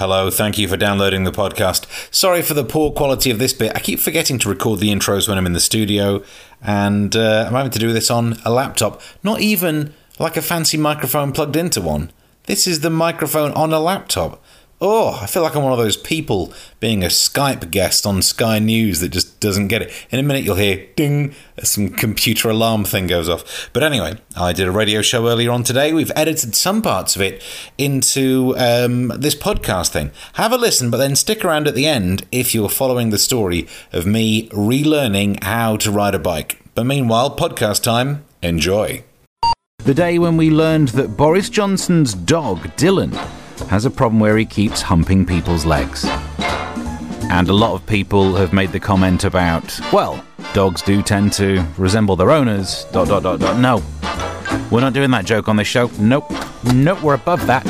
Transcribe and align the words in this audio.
Hello, 0.00 0.30
thank 0.30 0.56
you 0.56 0.66
for 0.66 0.78
downloading 0.78 1.24
the 1.24 1.30
podcast. 1.30 1.84
Sorry 2.10 2.40
for 2.40 2.54
the 2.54 2.64
poor 2.64 2.90
quality 2.90 3.30
of 3.30 3.38
this 3.38 3.52
bit. 3.52 3.76
I 3.76 3.80
keep 3.80 4.00
forgetting 4.00 4.38
to 4.38 4.48
record 4.48 4.80
the 4.80 4.88
intros 4.88 5.28
when 5.28 5.36
I'm 5.36 5.44
in 5.44 5.52
the 5.52 5.60
studio, 5.60 6.22
and 6.62 7.14
uh, 7.14 7.44
I'm 7.46 7.52
having 7.52 7.70
to 7.72 7.78
do 7.78 7.92
this 7.92 8.10
on 8.10 8.38
a 8.42 8.50
laptop. 8.50 9.02
Not 9.22 9.42
even 9.42 9.92
like 10.18 10.38
a 10.38 10.40
fancy 10.40 10.78
microphone 10.78 11.32
plugged 11.32 11.54
into 11.54 11.82
one. 11.82 12.10
This 12.44 12.66
is 12.66 12.80
the 12.80 12.88
microphone 12.88 13.52
on 13.52 13.74
a 13.74 13.78
laptop. 13.78 14.42
Oh, 14.82 15.18
I 15.20 15.26
feel 15.26 15.42
like 15.42 15.54
I'm 15.54 15.62
one 15.62 15.72
of 15.72 15.78
those 15.78 15.98
people 15.98 16.54
being 16.80 17.04
a 17.04 17.08
Skype 17.08 17.70
guest 17.70 18.06
on 18.06 18.22
Sky 18.22 18.58
News 18.58 19.00
that 19.00 19.10
just 19.10 19.38
doesn't 19.38 19.68
get 19.68 19.82
it. 19.82 19.92
In 20.10 20.18
a 20.18 20.22
minute, 20.22 20.42
you'll 20.42 20.56
hear 20.56 20.86
ding, 20.96 21.34
some 21.62 21.90
computer 21.90 22.48
alarm 22.48 22.86
thing 22.86 23.06
goes 23.06 23.28
off. 23.28 23.68
But 23.74 23.82
anyway, 23.82 24.18
I 24.34 24.54
did 24.54 24.66
a 24.66 24.70
radio 24.70 25.02
show 25.02 25.28
earlier 25.28 25.50
on 25.50 25.64
today. 25.64 25.92
We've 25.92 26.10
edited 26.16 26.54
some 26.54 26.80
parts 26.80 27.14
of 27.14 27.20
it 27.20 27.42
into 27.76 28.54
um, 28.56 29.08
this 29.08 29.34
podcast 29.34 29.90
thing. 29.90 30.12
Have 30.34 30.50
a 30.50 30.56
listen, 30.56 30.90
but 30.90 30.96
then 30.96 31.14
stick 31.14 31.44
around 31.44 31.68
at 31.68 31.74
the 31.74 31.86
end 31.86 32.26
if 32.32 32.54
you're 32.54 32.70
following 32.70 33.10
the 33.10 33.18
story 33.18 33.68
of 33.92 34.06
me 34.06 34.48
relearning 34.48 35.42
how 35.44 35.76
to 35.76 35.90
ride 35.90 36.14
a 36.14 36.18
bike. 36.18 36.58
But 36.74 36.84
meanwhile, 36.84 37.36
podcast 37.36 37.82
time, 37.82 38.24
enjoy. 38.40 39.04
The 39.84 39.92
day 39.92 40.18
when 40.18 40.38
we 40.38 40.48
learned 40.48 40.88
that 40.88 41.18
Boris 41.18 41.50
Johnson's 41.50 42.14
dog, 42.14 42.60
Dylan, 42.76 43.12
has 43.68 43.84
a 43.84 43.90
problem 43.90 44.20
where 44.20 44.36
he 44.36 44.44
keeps 44.44 44.82
humping 44.82 45.26
people's 45.26 45.64
legs. 45.64 46.04
And 47.30 47.48
a 47.48 47.52
lot 47.52 47.74
of 47.74 47.86
people 47.86 48.34
have 48.34 48.52
made 48.52 48.72
the 48.72 48.80
comment 48.80 49.24
about, 49.24 49.78
well, 49.92 50.24
dogs 50.52 50.82
do 50.82 51.02
tend 51.02 51.32
to 51.34 51.64
resemble 51.78 52.16
their 52.16 52.30
owners, 52.30 52.84
dot, 52.92 53.08
dot, 53.08 53.22
dot, 53.22 53.38
dot. 53.40 53.58
No. 53.58 53.82
We're 54.70 54.80
not 54.80 54.92
doing 54.94 55.10
that 55.12 55.24
joke 55.24 55.48
on 55.48 55.56
this 55.56 55.68
show. 55.68 55.90
Nope. 56.00 56.30
Nope, 56.74 57.02
we're 57.02 57.14
above 57.14 57.46
that. 57.46 57.66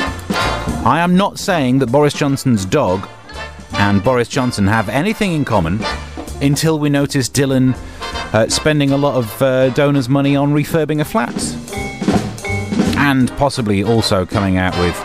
I 0.84 1.00
am 1.00 1.16
not 1.16 1.38
saying 1.38 1.78
that 1.80 1.92
Boris 1.92 2.14
Johnson's 2.14 2.64
dog 2.64 3.06
and 3.74 4.02
Boris 4.02 4.28
Johnson 4.28 4.66
have 4.66 4.88
anything 4.88 5.32
in 5.32 5.44
common 5.44 5.80
until 6.40 6.78
we 6.78 6.88
notice 6.88 7.28
Dylan 7.28 7.76
uh, 8.32 8.48
spending 8.48 8.92
a 8.92 8.96
lot 8.96 9.16
of 9.16 9.42
uh, 9.42 9.68
donors' 9.70 10.08
money 10.08 10.36
on 10.36 10.54
refurbing 10.54 11.00
a 11.00 11.04
flat. 11.04 11.36
And 12.96 13.30
possibly 13.36 13.84
also 13.84 14.24
coming 14.24 14.56
out 14.56 14.76
with 14.78 14.96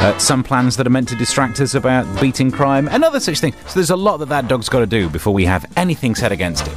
uh, 0.00 0.16
some 0.16 0.42
plans 0.42 0.76
that 0.78 0.86
are 0.86 0.90
meant 0.90 1.08
to 1.08 1.14
distract 1.14 1.60
us 1.60 1.74
about 1.74 2.20
beating 2.20 2.50
crime 2.50 2.88
and 2.88 3.04
other 3.04 3.20
such 3.20 3.38
things. 3.38 3.54
So 3.66 3.74
there's 3.74 3.90
a 3.90 3.96
lot 3.96 4.16
that 4.18 4.30
that 4.30 4.48
dog's 4.48 4.68
got 4.68 4.80
to 4.80 4.86
do 4.86 5.10
before 5.10 5.34
we 5.34 5.44
have 5.44 5.70
anything 5.76 6.14
said 6.14 6.32
against 6.32 6.66
it. 6.66 6.74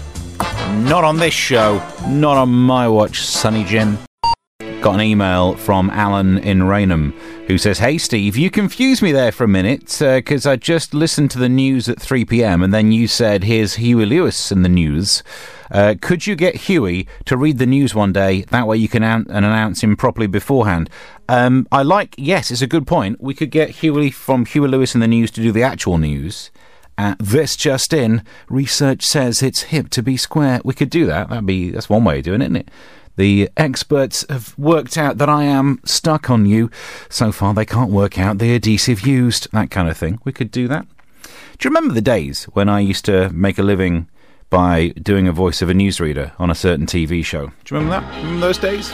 Not 0.84 1.06
on 1.06 1.18
this 1.18 1.34
show, 1.34 1.82
not 2.08 2.36
on 2.36 2.50
my 2.50 2.88
watch, 2.88 3.22
Sonny 3.22 3.64
Jim. 3.64 3.98
Got 4.82 4.96
an 4.96 5.02
email 5.02 5.56
from 5.56 5.90
Alan 5.92 6.40
in 6.40 6.64
Rainham 6.64 7.14
who 7.48 7.58
says, 7.58 7.80
Hey 7.80 7.98
Steve, 7.98 8.36
you 8.36 8.50
confused 8.50 9.02
me 9.02 9.14
there 9.14 9.32
for 9.32 9.46
a 9.46 9.48
minute 9.48 9.98
because 10.00 10.46
uh, 10.46 10.52
I 10.52 10.56
just 10.58 10.94
listened 10.94 11.32
to 11.32 11.40
the 11.40 11.48
news 11.48 11.88
at 11.88 12.02
3 12.02 12.26
pm 12.26 12.62
and 12.62 12.74
then 12.74 12.92
you 12.92 13.08
said, 13.08 13.46
Here's 13.46 13.76
Huey 13.76 14.06
Lewis 14.06 14.52
in 14.52 14.64
the 14.64 14.70
news. 14.70 15.24
Uh, 15.72 15.96
could 16.02 16.28
you 16.28 16.36
get 16.36 16.56
Huey 16.56 17.08
to 17.26 17.38
read 17.38 17.58
the 17.58 17.66
news 17.66 17.96
one 17.96 18.14
day? 18.14 18.42
That 18.42 18.68
way 18.68 18.78
you 18.78 18.88
can 18.88 19.04
an- 19.04 19.26
announce 19.30 19.82
him 19.82 19.96
properly 19.96 20.28
beforehand. 20.28 20.90
Um, 21.30 21.68
I 21.72 21.84
like, 21.84 22.16
yes, 22.18 22.52
it's 22.52 22.62
a 22.62 22.68
good 22.68 22.86
point. 22.86 23.22
We 23.22 23.34
could 23.34 23.52
get 23.52 23.70
Huey 23.70 24.12
from 24.12 24.46
Huey 24.46 24.68
Lewis 24.68 24.94
in 24.94 25.02
the 25.02 25.08
news 25.08 25.32
to 25.32 25.42
do 25.42 25.52
the 25.52 25.64
actual 25.64 25.98
news. 25.98 26.52
Uh, 26.98 27.16
this 27.20 27.56
just 27.56 27.94
in, 27.94 28.24
research 28.50 29.04
says 29.04 29.42
it's 29.42 29.64
hip 29.64 29.90
to 29.90 30.04
be 30.04 30.18
square. 30.18 30.62
We 30.64 30.74
could 30.74 30.90
do 30.90 31.06
that. 31.08 31.30
That'd 31.30 31.46
be 31.46 31.72
that's 31.72 31.90
one 31.90 32.04
way 32.04 32.20
of 32.20 32.26
doing 32.26 32.42
it, 32.42 32.46
isn't 32.46 32.56
it? 32.58 32.72
The 33.16 33.50
experts 33.58 34.26
have 34.30 34.58
worked 34.58 34.98
out 34.98 35.18
that 35.20 35.30
I 35.30 35.44
am 35.44 35.80
stuck 35.86 36.30
on 36.30 36.46
you. 36.46 36.70
So 37.10 37.32
far, 37.32 37.54
they 37.54 37.66
can't 37.66 37.92
work 37.92 38.20
out 38.20 38.40
the 38.40 38.56
adhesive 38.56 39.06
used. 39.06 39.48
That 39.52 39.72
kind 39.72 39.90
of 39.90 39.98
thing. 39.98 40.20
We 40.24 40.32
could 40.32 40.52
do 40.52 40.68
that. 40.68 40.86
Do 41.24 41.68
you 41.68 41.70
remember 41.70 41.94
the 41.94 42.02
days 42.02 42.46
when 42.54 42.70
I 42.70 42.80
used 42.80 43.06
to 43.06 43.30
make 43.30 43.58
a 43.58 43.64
living 43.64 44.08
by 44.50 44.90
doing 44.90 45.28
a 45.28 45.32
voice 45.32 45.62
of 45.62 45.70
a 45.70 45.74
newsreader 45.74 46.32
on 46.38 46.50
a 46.50 46.56
certain 46.56 46.86
TV 46.86 47.24
show? 47.24 47.48
Do 47.64 47.76
you 47.76 47.82
remember 47.82 48.02
that? 48.02 48.18
Remember 48.18 48.48
those 48.48 48.58
days? 48.58 48.92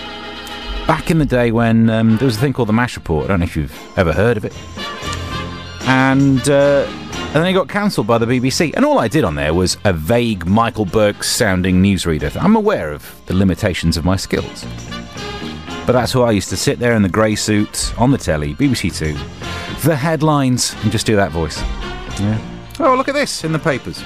Back 0.90 1.12
in 1.12 1.20
the 1.20 1.26
day 1.26 1.52
when 1.52 1.88
um, 1.92 2.18
there 2.18 2.26
was 2.26 2.36
a 2.36 2.40
thing 2.40 2.52
called 2.52 2.68
the 2.68 2.74
MASH 2.74 2.96
Report. 2.96 3.26
I 3.26 3.28
don't 3.28 3.42
know 3.42 3.44
if 3.44 3.56
you've 3.56 3.96
ever 3.96 4.12
heard 4.12 4.38
of 4.38 4.44
it. 4.44 4.58
And. 5.88 6.50
Uh, 6.50 6.88
and 7.30 7.36
then 7.36 7.46
it 7.46 7.54
got 7.54 7.70
cancelled 7.70 8.08
by 8.08 8.18
the 8.18 8.26
BBC. 8.26 8.74
And 8.76 8.84
all 8.84 8.98
I 8.98 9.08
did 9.08 9.24
on 9.24 9.36
there 9.36 9.54
was 9.54 9.78
a 9.84 9.94
vague 9.94 10.48
Michael 10.48 10.88
Buerk 10.88 11.24
sounding 11.24 11.84
newsreader. 11.84 12.36
I'm 12.42 12.56
aware 12.56 12.92
of 12.92 13.22
the 13.28 13.36
limitations 13.36 13.98
of 13.98 14.04
my 14.04 14.16
skills. 14.16 14.66
But 15.86 15.92
that's 15.94 16.12
who 16.12 16.24
I 16.24 16.32
used 16.32 16.50
to 16.50 16.58
sit 16.58 16.80
there 16.80 16.94
in 16.96 17.04
the 17.04 17.10
grey 17.10 17.36
suit 17.36 17.94
on 18.00 18.10
the 18.10 18.18
telly, 18.18 18.56
BBC 18.56 18.98
Two, 18.98 19.14
the 19.88 19.96
headlines, 19.96 20.76
and 20.82 20.92
just 20.92 21.06
do 21.06 21.16
that 21.18 21.30
voice. 21.30 21.62
Yeah. 22.20 22.42
Oh, 22.80 22.96
look 22.96 23.08
at 23.08 23.14
this 23.14 23.44
in 23.44 23.52
the 23.52 23.60
papers. 23.60 24.04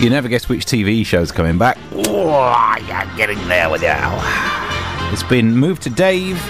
You 0.00 0.08
never 0.08 0.28
guess 0.28 0.48
which 0.48 0.66
TV 0.66 1.04
show's 1.04 1.32
coming 1.32 1.58
back. 1.58 1.78
Oh, 1.92 2.76
you're 2.86 3.16
getting 3.16 3.48
there 3.48 3.68
with 3.68 3.82
you. 3.82 4.63
It's 5.14 5.22
been 5.22 5.56
moved 5.56 5.82
to 5.82 5.90
Dave. 5.90 6.44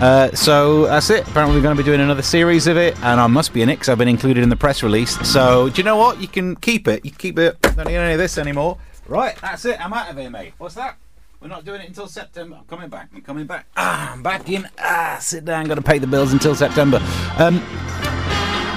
Uh, 0.00 0.34
so 0.34 0.86
that's 0.86 1.10
it. 1.10 1.28
Apparently, 1.28 1.54
we're 1.54 1.62
going 1.62 1.76
to 1.76 1.82
be 1.82 1.84
doing 1.86 2.00
another 2.00 2.22
series 2.22 2.66
of 2.66 2.78
it, 2.78 2.96
and 3.02 3.20
I 3.20 3.26
must 3.26 3.52
be 3.52 3.60
in 3.60 3.68
it 3.68 3.74
because 3.74 3.90
I've 3.90 3.98
been 3.98 4.08
included 4.08 4.42
in 4.42 4.48
the 4.48 4.56
press 4.56 4.82
release. 4.82 5.14
So, 5.28 5.68
do 5.68 5.76
you 5.76 5.82
know 5.84 5.98
what? 5.98 6.18
You 6.18 6.26
can 6.26 6.56
keep 6.56 6.88
it. 6.88 7.04
You 7.04 7.10
keep 7.10 7.38
it. 7.38 7.60
Don't 7.60 7.86
need 7.86 7.96
any 7.96 8.14
of 8.14 8.18
this 8.18 8.38
anymore. 8.38 8.78
Right, 9.06 9.36
that's 9.42 9.66
it. 9.66 9.78
I'm 9.78 9.92
out 9.92 10.08
of 10.08 10.16
here, 10.16 10.30
mate. 10.30 10.54
What's 10.56 10.74
that? 10.76 10.96
We're 11.42 11.48
not 11.48 11.66
doing 11.66 11.82
it 11.82 11.88
until 11.88 12.06
September. 12.06 12.56
I'm 12.60 12.64
coming 12.64 12.88
back. 12.88 13.10
I'm 13.14 13.20
coming 13.20 13.46
back. 13.46 13.66
Ah, 13.76 14.14
I'm 14.14 14.22
back 14.22 14.48
in. 14.48 14.66
Ah, 14.78 15.18
sit 15.20 15.44
down. 15.44 15.66
Got 15.66 15.74
to 15.74 15.82
pay 15.82 15.98
the 15.98 16.06
bills 16.06 16.32
until 16.32 16.54
September. 16.54 16.96
Um, 17.36 17.58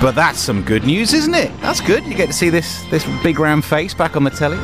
but 0.01 0.11
that's 0.13 0.39
some 0.39 0.61
good 0.61 0.83
news, 0.83 1.13
isn't 1.13 1.35
it? 1.35 1.57
That's 1.61 1.79
good. 1.79 2.03
You 2.03 2.15
get 2.15 2.27
to 2.27 2.33
see 2.33 2.49
this 2.49 2.83
this 2.91 3.07
big 3.23 3.39
round 3.39 3.63
face 3.63 3.93
back 3.93 4.17
on 4.17 4.25
the 4.25 4.29
telly. 4.29 4.57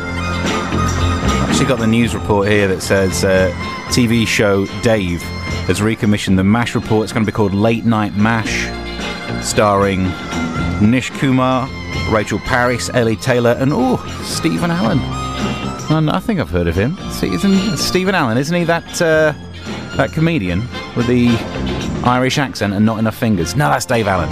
Actually, 1.52 1.68
got 1.68 1.80
the 1.80 1.86
news 1.86 2.16
report 2.16 2.48
here 2.48 2.66
that 2.70 2.82
says 2.82 3.26
uh, 3.26 3.52
TV 3.90 4.26
show 4.26 4.66
Dave 4.84 5.22
has 5.68 5.82
recommissioned 5.82 6.40
the 6.40 6.46
MASH 6.46 6.76
report. 6.76 7.04
It's 7.04 7.12
going 7.12 7.26
to 7.26 7.30
be 7.30 7.36
called 7.36 7.54
Late 7.54 7.84
Night 7.84 8.16
MASH, 8.16 8.70
starring 9.46 10.04
Nish 10.82 11.10
Kumar, 11.10 11.68
Rachel 12.10 12.40
Parris, 12.40 12.90
Ellie 12.94 13.18
Taylor, 13.18 13.58
and 13.60 13.72
oh, 13.74 13.98
Stephen 14.24 14.72
Allen. 14.72 15.00
And 15.94 16.10
I 16.10 16.22
think 16.22 16.40
I've 16.40 16.50
heard 16.50 16.68
of 16.68 16.76
him. 16.76 16.98
Isn't 17.22 17.76
Stephen 17.76 18.16
Allen? 18.16 18.38
Isn't 18.38 18.56
he 18.56 18.64
that 18.64 19.02
uh, 19.02 19.34
that 19.98 20.14
comedian 20.14 20.62
with 20.96 21.08
the 21.08 21.28
Irish 22.06 22.38
accent 22.38 22.74
and 22.74 22.86
not 22.86 22.98
enough 22.98 23.18
fingers? 23.18 23.58
No, 23.58 23.68
that's 23.68 23.86
Dave 23.86 24.08
Allen. 24.08 24.30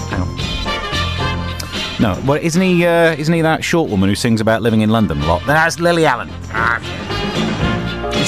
No, 1.99 2.17
well, 2.25 2.39
isn't 2.41 2.61
he? 2.61 2.85
Uh, 2.85 3.13
isn't 3.15 3.33
he 3.33 3.41
that 3.41 3.61
short 3.61 3.89
woman 3.89 4.07
who 4.07 4.15
sings 4.15 4.39
about 4.39 4.61
living 4.61 4.79
in 4.79 4.89
London 4.89 5.19
a 5.19 5.27
lot? 5.27 5.45
That's 5.45 5.81
Lily 5.81 6.05
Allen. 6.05 6.29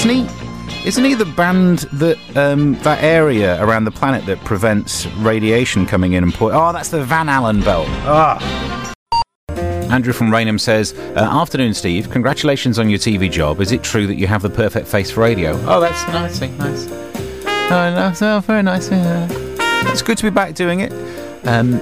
Isn't 0.04 0.26
he? 0.26 0.88
Isn't 0.88 1.04
he 1.04 1.14
the 1.14 1.24
band 1.24 1.78
that 1.92 2.18
um, 2.36 2.74
that 2.80 3.04
area 3.04 3.62
around 3.62 3.84
the 3.84 3.92
planet 3.92 4.26
that 4.26 4.36
prevents 4.40 5.06
radiation 5.18 5.86
coming 5.86 6.14
in 6.14 6.24
and 6.24 6.34
point? 6.34 6.56
Oh, 6.56 6.72
that's 6.72 6.88
the 6.88 7.04
Van 7.04 7.28
Allen 7.28 7.60
belt. 7.60 7.86
Ah. 8.00 8.92
Andrew 9.92 10.12
from 10.12 10.32
Rainham 10.32 10.58
says, 10.58 10.92
uh, 11.14 11.20
"Afternoon, 11.20 11.72
Steve. 11.72 12.10
Congratulations 12.10 12.80
on 12.80 12.90
your 12.90 12.98
TV 12.98 13.30
job. 13.30 13.60
Is 13.60 13.70
it 13.70 13.84
true 13.84 14.08
that 14.08 14.16
you 14.16 14.26
have 14.26 14.42
the 14.42 14.50
perfect 14.50 14.88
face 14.88 15.12
for 15.12 15.20
radio? 15.20 15.52
Oh, 15.68 15.78
that's 15.78 16.04
nice, 16.08 16.40
nice. 16.40 16.88
Oh, 17.70 17.94
no, 17.94 18.12
oh, 18.20 18.40
very 18.40 18.64
nice. 18.64 18.90
Yeah. 18.90 19.28
It's 19.88 20.02
good 20.02 20.18
to 20.18 20.24
be 20.24 20.30
back 20.30 20.56
doing 20.56 20.80
it. 20.80 20.92
Um, 21.46 21.80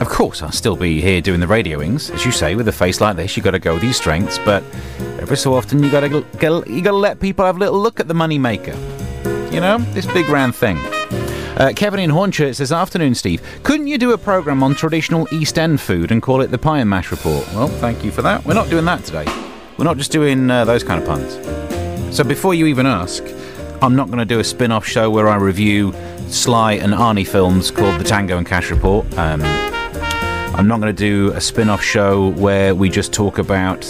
of 0.00 0.08
course, 0.08 0.42
I'll 0.42 0.52
still 0.52 0.76
be 0.76 1.00
here 1.00 1.20
doing 1.20 1.40
the 1.40 1.46
radioings, 1.46 2.10
as 2.12 2.24
you 2.24 2.32
say. 2.32 2.54
With 2.54 2.68
a 2.68 2.72
face 2.72 3.00
like 3.00 3.16
this, 3.16 3.36
you 3.36 3.42
got 3.42 3.52
to 3.52 3.58
go 3.58 3.74
with 3.74 3.84
your 3.84 3.92
strengths. 3.92 4.38
But 4.38 4.62
every 5.20 5.36
so 5.36 5.54
often, 5.54 5.82
you 5.82 5.90
got 5.90 6.00
to 6.00 6.08
you 6.68 6.82
got 6.82 6.90
to 6.90 6.96
let 6.96 7.20
people 7.20 7.44
have 7.44 7.56
a 7.56 7.58
little 7.58 7.80
look 7.80 8.00
at 8.00 8.08
the 8.08 8.14
moneymaker. 8.14 8.74
You 9.52 9.60
know, 9.60 9.78
this 9.78 10.06
big 10.06 10.28
round 10.28 10.54
thing. 10.54 10.78
Uh, 11.58 11.70
Kevin 11.76 12.00
in 12.00 12.10
Hornchurch 12.10 12.56
says, 12.56 12.72
Afternoon, 12.72 13.14
Steve. 13.14 13.42
Couldn't 13.62 13.86
you 13.86 13.98
do 13.98 14.12
a 14.12 14.18
programme 14.18 14.62
on 14.62 14.74
traditional 14.74 15.28
East 15.32 15.58
End 15.58 15.80
food 15.80 16.10
and 16.10 16.22
call 16.22 16.40
it 16.40 16.50
the 16.50 16.58
Pie 16.58 16.78
and 16.78 16.88
Mash 16.88 17.10
Report? 17.10 17.46
Well, 17.52 17.68
thank 17.68 18.02
you 18.02 18.10
for 18.10 18.22
that. 18.22 18.44
We're 18.46 18.54
not 18.54 18.70
doing 18.70 18.86
that 18.86 19.04
today. 19.04 19.26
We're 19.76 19.84
not 19.84 19.98
just 19.98 20.10
doing 20.10 20.50
uh, 20.50 20.64
those 20.64 20.82
kind 20.82 21.00
of 21.00 21.06
puns. 21.06 22.16
So 22.16 22.24
before 22.24 22.54
you 22.54 22.66
even 22.66 22.86
ask, 22.86 23.22
I'm 23.82 23.94
not 23.94 24.06
going 24.06 24.18
to 24.18 24.24
do 24.24 24.40
a 24.40 24.44
spin 24.44 24.72
off 24.72 24.86
show 24.86 25.10
where 25.10 25.28
I 25.28 25.36
review 25.36 25.92
Sly 26.28 26.72
and 26.74 26.94
Arnie 26.94 27.26
films 27.26 27.70
called 27.70 28.00
The 28.00 28.04
Tango 28.04 28.38
and 28.38 28.46
Cash 28.46 28.70
Report. 28.70 29.06
Um, 29.18 29.42
I'm 30.54 30.68
not 30.68 30.80
going 30.80 30.94
to 30.94 30.98
do 30.98 31.32
a 31.32 31.40
spin 31.40 31.70
off 31.70 31.82
show 31.82 32.28
where 32.32 32.74
we 32.74 32.90
just 32.90 33.12
talk 33.12 33.38
about 33.38 33.80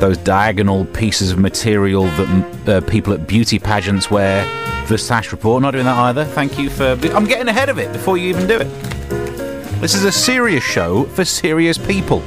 those 0.00 0.16
diagonal 0.16 0.86
pieces 0.86 1.30
of 1.30 1.38
material 1.38 2.04
that 2.04 2.68
uh, 2.68 2.80
people 2.88 3.12
at 3.12 3.26
beauty 3.26 3.58
pageants 3.58 4.10
wear. 4.10 4.44
The 4.86 4.96
Sash 4.96 5.32
Report. 5.32 5.60
Not 5.62 5.72
doing 5.72 5.84
that 5.84 5.98
either. 5.98 6.24
Thank 6.24 6.58
you 6.58 6.70
for. 6.70 6.96
I'm 7.12 7.26
getting 7.26 7.48
ahead 7.48 7.68
of 7.68 7.78
it 7.78 7.92
before 7.92 8.16
you 8.16 8.28
even 8.28 8.46
do 8.46 8.56
it. 8.56 8.68
This 9.80 9.94
is 9.94 10.04
a 10.04 10.12
serious 10.12 10.64
show 10.64 11.04
for 11.04 11.24
serious 11.24 11.76
people. 11.76 12.22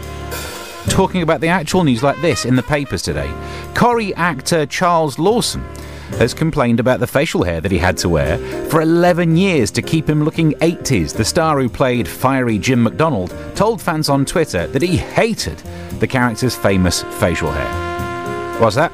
Talking 0.87 1.21
about 1.21 1.41
the 1.41 1.47
actual 1.47 1.83
news 1.83 2.03
like 2.03 2.19
this 2.21 2.45
in 2.45 2.55
the 2.55 2.63
papers 2.63 3.01
today. 3.01 3.33
Corrie 3.75 4.13
actor 4.15 4.65
Charles 4.65 5.17
Lawson 5.17 5.63
has 6.17 6.33
complained 6.33 6.79
about 6.79 6.99
the 6.99 7.07
facial 7.07 7.43
hair 7.43 7.61
that 7.61 7.71
he 7.71 7.77
had 7.77 7.97
to 7.97 8.09
wear 8.09 8.37
for 8.69 8.81
11 8.81 9.37
years 9.37 9.71
to 9.71 9.81
keep 9.81 10.09
him 10.09 10.23
looking 10.23 10.51
80s. 10.53 11.13
The 11.15 11.25
star 11.25 11.59
who 11.59 11.69
played 11.69 12.07
fiery 12.07 12.57
Jim 12.57 12.83
McDonald 12.83 13.33
told 13.55 13.81
fans 13.81 14.09
on 14.09 14.25
Twitter 14.25 14.67
that 14.67 14.81
he 14.81 14.97
hated 14.97 15.57
the 15.99 16.07
character's 16.07 16.55
famous 16.55 17.03
facial 17.19 17.51
hair. 17.51 18.59
What's 18.59 18.75
that? 18.75 18.91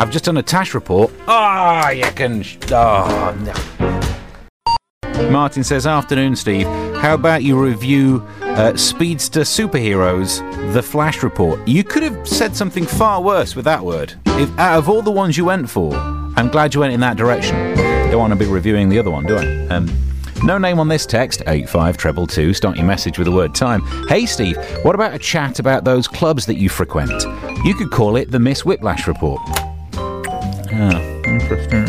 I've 0.00 0.10
just 0.10 0.24
done 0.24 0.38
a 0.38 0.42
Tash 0.42 0.74
report. 0.74 1.12
Ah, 1.28 1.86
oh, 1.86 1.90
you 1.90 2.04
can. 2.04 2.44
Oh, 2.70 3.36
no. 3.44 3.91
Martin 5.30 5.64
says, 5.64 5.86
Afternoon, 5.86 6.36
Steve. 6.36 6.66
How 6.96 7.14
about 7.14 7.42
you 7.42 7.62
review 7.62 8.26
uh, 8.40 8.76
Speedster 8.76 9.40
Superheroes, 9.40 10.40
The 10.72 10.82
Flash 10.82 11.22
Report? 11.22 11.66
You 11.66 11.84
could 11.84 12.02
have 12.02 12.28
said 12.28 12.56
something 12.56 12.86
far 12.86 13.20
worse 13.20 13.56
with 13.56 13.64
that 13.64 13.84
word. 13.84 14.14
If 14.26 14.56
out 14.58 14.78
of 14.78 14.88
all 14.88 15.02
the 15.02 15.10
ones 15.10 15.36
you 15.36 15.44
went 15.44 15.68
for, 15.68 15.94
I'm 15.94 16.48
glad 16.48 16.74
you 16.74 16.80
went 16.80 16.92
in 16.92 17.00
that 17.00 17.16
direction. 17.16 17.74
Don't 18.10 18.20
want 18.20 18.32
to 18.32 18.38
be 18.38 18.46
reviewing 18.46 18.88
the 18.88 18.98
other 18.98 19.10
one, 19.10 19.24
do 19.26 19.36
I? 19.36 19.66
Um, 19.68 19.90
no 20.44 20.58
name 20.58 20.78
on 20.78 20.88
this 20.88 21.06
text, 21.06 21.42
85222. 21.46 22.54
Start 22.54 22.76
your 22.76 22.86
message 22.86 23.18
with 23.18 23.26
the 23.26 23.32
word 23.32 23.54
time. 23.54 23.82
Hey, 24.08 24.26
Steve, 24.26 24.56
what 24.82 24.94
about 24.94 25.14
a 25.14 25.18
chat 25.18 25.58
about 25.58 25.84
those 25.84 26.08
clubs 26.08 26.46
that 26.46 26.56
you 26.56 26.68
frequent? 26.68 27.22
You 27.64 27.74
could 27.74 27.90
call 27.90 28.16
it 28.16 28.30
the 28.30 28.38
Miss 28.38 28.64
Whiplash 28.64 29.06
Report. 29.06 29.40
Ah, 29.94 31.00
interesting. 31.24 31.86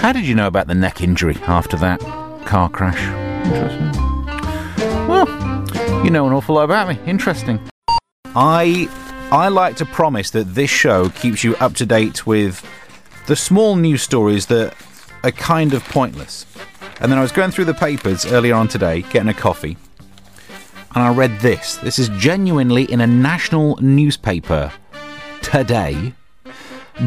How 0.00 0.12
did 0.12 0.26
you 0.26 0.34
know 0.34 0.46
about 0.46 0.66
the 0.66 0.74
neck 0.74 1.00
injury 1.00 1.36
after 1.46 1.76
that? 1.78 2.23
Car 2.44 2.68
crash. 2.68 3.00
Interesting. 3.46 3.92
Well, 5.08 5.26
you 6.04 6.10
know 6.10 6.26
an 6.26 6.32
awful 6.32 6.54
lot 6.54 6.64
about 6.64 6.88
me. 6.88 6.98
Interesting. 7.06 7.60
I 8.36 8.88
I 9.30 9.48
like 9.48 9.76
to 9.76 9.86
promise 9.86 10.30
that 10.30 10.54
this 10.54 10.70
show 10.70 11.08
keeps 11.10 11.42
you 11.42 11.56
up 11.56 11.74
to 11.76 11.86
date 11.86 12.26
with 12.26 12.64
the 13.26 13.36
small 13.36 13.76
news 13.76 14.02
stories 14.02 14.46
that 14.46 14.74
are 15.22 15.32
kind 15.32 15.72
of 15.74 15.82
pointless. 15.84 16.46
And 17.00 17.10
then 17.10 17.18
I 17.18 17.22
was 17.22 17.32
going 17.32 17.50
through 17.50 17.64
the 17.64 17.74
papers 17.74 18.24
earlier 18.26 18.54
on 18.54 18.68
today, 18.68 19.02
getting 19.02 19.28
a 19.28 19.34
coffee, 19.34 19.76
and 20.94 21.02
I 21.02 21.12
read 21.12 21.40
this. 21.40 21.76
This 21.76 21.98
is 21.98 22.08
genuinely 22.10 22.84
in 22.84 23.00
a 23.00 23.06
national 23.06 23.76
newspaper 23.76 24.72
today. 25.42 26.12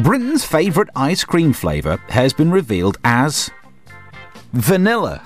Britain's 0.02 0.44
favourite 0.44 0.90
ice 0.94 1.24
cream 1.24 1.54
flavour 1.54 1.96
has 2.10 2.34
been 2.34 2.50
revealed 2.50 2.98
as 3.04 3.50
vanilla. 4.52 5.22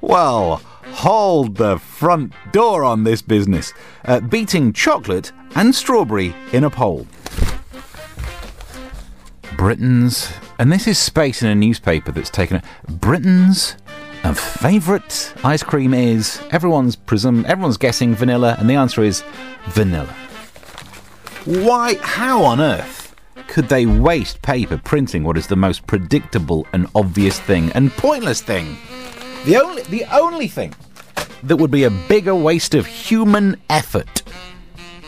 well, 0.00 0.62
hold 0.92 1.56
the 1.56 1.78
front 1.78 2.32
door 2.52 2.84
on 2.84 3.04
this 3.04 3.22
business, 3.22 3.72
uh, 4.04 4.20
beating 4.20 4.72
chocolate 4.72 5.32
and 5.54 5.74
strawberry 5.74 6.34
in 6.52 6.64
a 6.64 6.70
poll. 6.70 7.06
Britain's, 9.56 10.32
and 10.58 10.70
this 10.70 10.86
is 10.86 10.98
space 10.98 11.42
in 11.42 11.48
a 11.48 11.54
newspaper 11.54 12.12
that's 12.12 12.30
taken 12.30 12.58
it. 12.58 12.64
Britain's 12.88 13.76
favourite 14.34 15.32
ice 15.44 15.62
cream 15.62 15.94
is 15.94 16.42
everyone's 16.50 16.96
presum 16.96 17.44
everyone's 17.44 17.76
guessing 17.76 18.14
vanilla, 18.14 18.56
and 18.58 18.68
the 18.68 18.74
answer 18.74 19.02
is 19.02 19.22
vanilla. 19.68 20.14
Why? 21.44 21.94
How 22.02 22.42
on 22.42 22.60
earth? 22.60 23.05
Could 23.48 23.68
they 23.68 23.86
waste 23.86 24.42
paper 24.42 24.78
printing 24.78 25.24
what 25.24 25.36
is 25.36 25.46
the 25.46 25.56
most 25.56 25.86
predictable 25.86 26.66
and 26.72 26.86
obvious 26.94 27.38
thing 27.40 27.70
and 27.72 27.90
pointless 27.92 28.40
thing? 28.40 28.76
The 29.44 29.56
only, 29.56 29.82
the 29.84 30.04
only 30.12 30.48
thing 30.48 30.74
that 31.42 31.56
would 31.56 31.70
be 31.70 31.84
a 31.84 31.90
bigger 31.90 32.34
waste 32.34 32.74
of 32.74 32.86
human 32.86 33.60
effort 33.70 34.22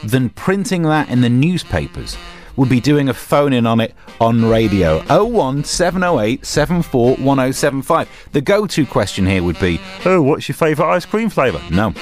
than 0.05 0.31
printing 0.31 0.83
that 0.85 1.09
in 1.09 1.21
the 1.21 1.29
newspapers 1.29 2.17
would 2.57 2.69
be 2.69 2.81
doing 2.81 3.09
a 3.09 3.15
phone 3.15 3.53
in 3.53 3.67
on 3.67 3.81
it 3.81 3.95
on 4.21 4.45
radio 4.45 4.99
01708 5.09 6.45
741075. 6.45 8.09
The 8.33 8.41
go 8.41 8.67
to 8.67 8.87
question 8.87 9.27
here 9.27 9.43
would 9.43 9.61
be, 9.61 9.81
Oh, 10.05 10.21
what's 10.21 10.49
your 10.49 10.57
favourite 10.57 10.97
ice 10.97 11.05
cream 11.05 11.31
flavour? 11.31 11.63
No. 11.71 11.95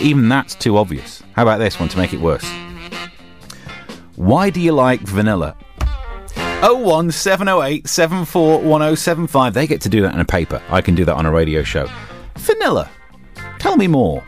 Even 0.00 0.28
that's 0.28 0.54
too 0.54 0.76
obvious. 0.76 1.22
How 1.34 1.42
about 1.42 1.58
this 1.58 1.78
one 1.78 1.88
to 1.90 1.98
make 1.98 2.12
it 2.12 2.20
worse? 2.20 2.48
Why 4.22 4.50
do 4.50 4.60
you 4.60 4.70
like 4.70 5.00
vanilla? 5.00 5.56
01708 6.62 7.88
741075. 7.88 9.52
They 9.52 9.66
get 9.66 9.80
to 9.80 9.88
do 9.88 10.00
that 10.02 10.14
in 10.14 10.20
a 10.20 10.24
paper. 10.24 10.62
I 10.68 10.80
can 10.80 10.94
do 10.94 11.04
that 11.04 11.16
on 11.16 11.26
a 11.26 11.32
radio 11.32 11.64
show. 11.64 11.88
Vanilla. 12.36 12.88
Tell 13.58 13.76
me 13.76 13.88
more. 13.88 14.22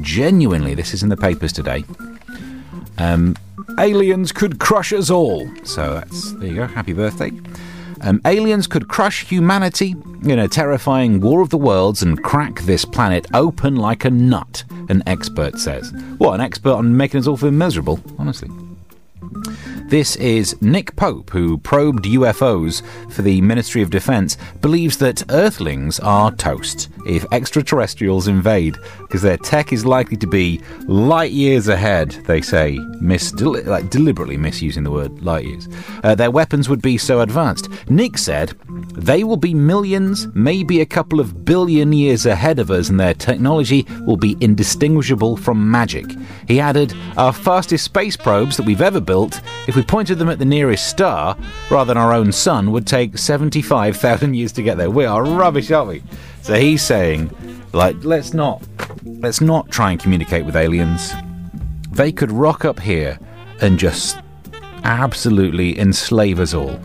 Genuinely, 0.00 0.74
this 0.74 0.94
is 0.94 1.02
in 1.02 1.08
the 1.08 1.16
papers 1.16 1.52
today. 1.52 1.84
Um, 2.98 3.34
aliens 3.80 4.30
could 4.30 4.60
crush 4.60 4.92
us 4.92 5.10
all. 5.10 5.50
So 5.64 5.94
that's, 5.94 6.30
there 6.34 6.50
you 6.50 6.54
go. 6.54 6.68
Happy 6.68 6.92
birthday. 6.92 7.32
Um, 8.00 8.20
aliens 8.24 8.68
could 8.68 8.86
crush 8.86 9.24
humanity 9.24 9.96
in 10.22 10.38
a 10.38 10.46
terrifying 10.46 11.18
war 11.18 11.40
of 11.40 11.50
the 11.50 11.58
worlds 11.58 12.04
and 12.04 12.22
crack 12.22 12.60
this 12.60 12.84
planet 12.84 13.26
open 13.34 13.74
like 13.74 14.04
a 14.04 14.10
nut, 14.10 14.62
an 14.88 15.02
expert 15.08 15.58
says. 15.58 15.92
What, 16.18 16.34
an 16.34 16.40
expert 16.40 16.74
on 16.74 16.96
making 16.96 17.18
us 17.18 17.26
all 17.26 17.36
feel 17.36 17.50
miserable? 17.50 17.98
Honestly. 18.20 18.48
Mm-hmm. 19.24 19.73
This 19.94 20.16
is 20.16 20.60
Nick 20.60 20.96
Pope, 20.96 21.30
who 21.30 21.56
probed 21.56 22.04
UFOs 22.06 22.82
for 23.12 23.22
the 23.22 23.40
Ministry 23.40 23.80
of 23.80 23.90
Defense, 23.90 24.36
believes 24.60 24.98
that 24.98 25.22
Earthlings 25.30 26.00
are 26.00 26.32
toast 26.32 26.88
if 27.06 27.24
extraterrestrials 27.30 28.26
invade, 28.26 28.76
because 29.02 29.22
their 29.22 29.36
tech 29.36 29.72
is 29.72 29.86
likely 29.86 30.16
to 30.16 30.26
be 30.26 30.60
light 30.86 31.30
years 31.30 31.68
ahead, 31.68 32.10
they 32.26 32.40
say, 32.40 32.76
mis- 33.00 33.30
del- 33.30 33.62
like 33.64 33.88
deliberately 33.90 34.36
misusing 34.36 34.82
the 34.82 34.90
word 34.90 35.22
light 35.22 35.44
years. 35.44 35.68
Uh, 36.02 36.14
their 36.16 36.30
weapons 36.30 36.68
would 36.68 36.82
be 36.82 36.98
so 36.98 37.20
advanced. 37.20 37.68
Nick 37.88 38.18
said, 38.18 38.52
they 38.96 39.22
will 39.22 39.36
be 39.36 39.54
millions, 39.54 40.26
maybe 40.34 40.80
a 40.80 40.86
couple 40.86 41.20
of 41.20 41.44
billion 41.44 41.92
years 41.92 42.26
ahead 42.26 42.58
of 42.58 42.70
us, 42.70 42.88
and 42.88 42.98
their 42.98 43.14
technology 43.14 43.86
will 44.00 44.16
be 44.16 44.36
indistinguishable 44.40 45.36
from 45.36 45.70
magic. 45.70 46.06
He 46.48 46.58
added, 46.58 46.94
Our 47.16 47.32
fastest 47.32 47.84
space 47.84 48.16
probes 48.16 48.56
that 48.56 48.66
we've 48.66 48.80
ever 48.80 49.00
built, 49.00 49.40
if 49.68 49.76
we 49.76 49.82
pointed 49.86 50.18
them 50.18 50.28
at 50.28 50.38
the 50.38 50.44
nearest 50.44 50.88
star, 50.88 51.36
rather 51.70 51.88
than 51.88 51.96
our 51.96 52.12
own 52.12 52.32
sun, 52.32 52.72
would 52.72 52.86
take 52.86 53.18
75,000 53.18 54.34
years 54.34 54.52
to 54.52 54.62
get 54.62 54.76
there. 54.76 54.90
We 54.90 55.04
are 55.04 55.24
rubbish, 55.24 55.70
aren't 55.70 55.88
we? 55.88 56.02
So 56.42 56.54
he's 56.54 56.82
saying, 56.82 57.30
like, 57.72 57.96
let's 58.04 58.34
not, 58.34 58.62
let's 59.04 59.40
not 59.40 59.70
try 59.70 59.90
and 59.90 60.00
communicate 60.00 60.44
with 60.44 60.56
aliens. 60.56 61.12
They 61.90 62.12
could 62.12 62.32
rock 62.32 62.64
up 62.64 62.80
here 62.80 63.18
and 63.60 63.78
just 63.78 64.18
absolutely 64.84 65.78
enslave 65.78 66.38
us 66.38 66.54
all. 66.54 66.78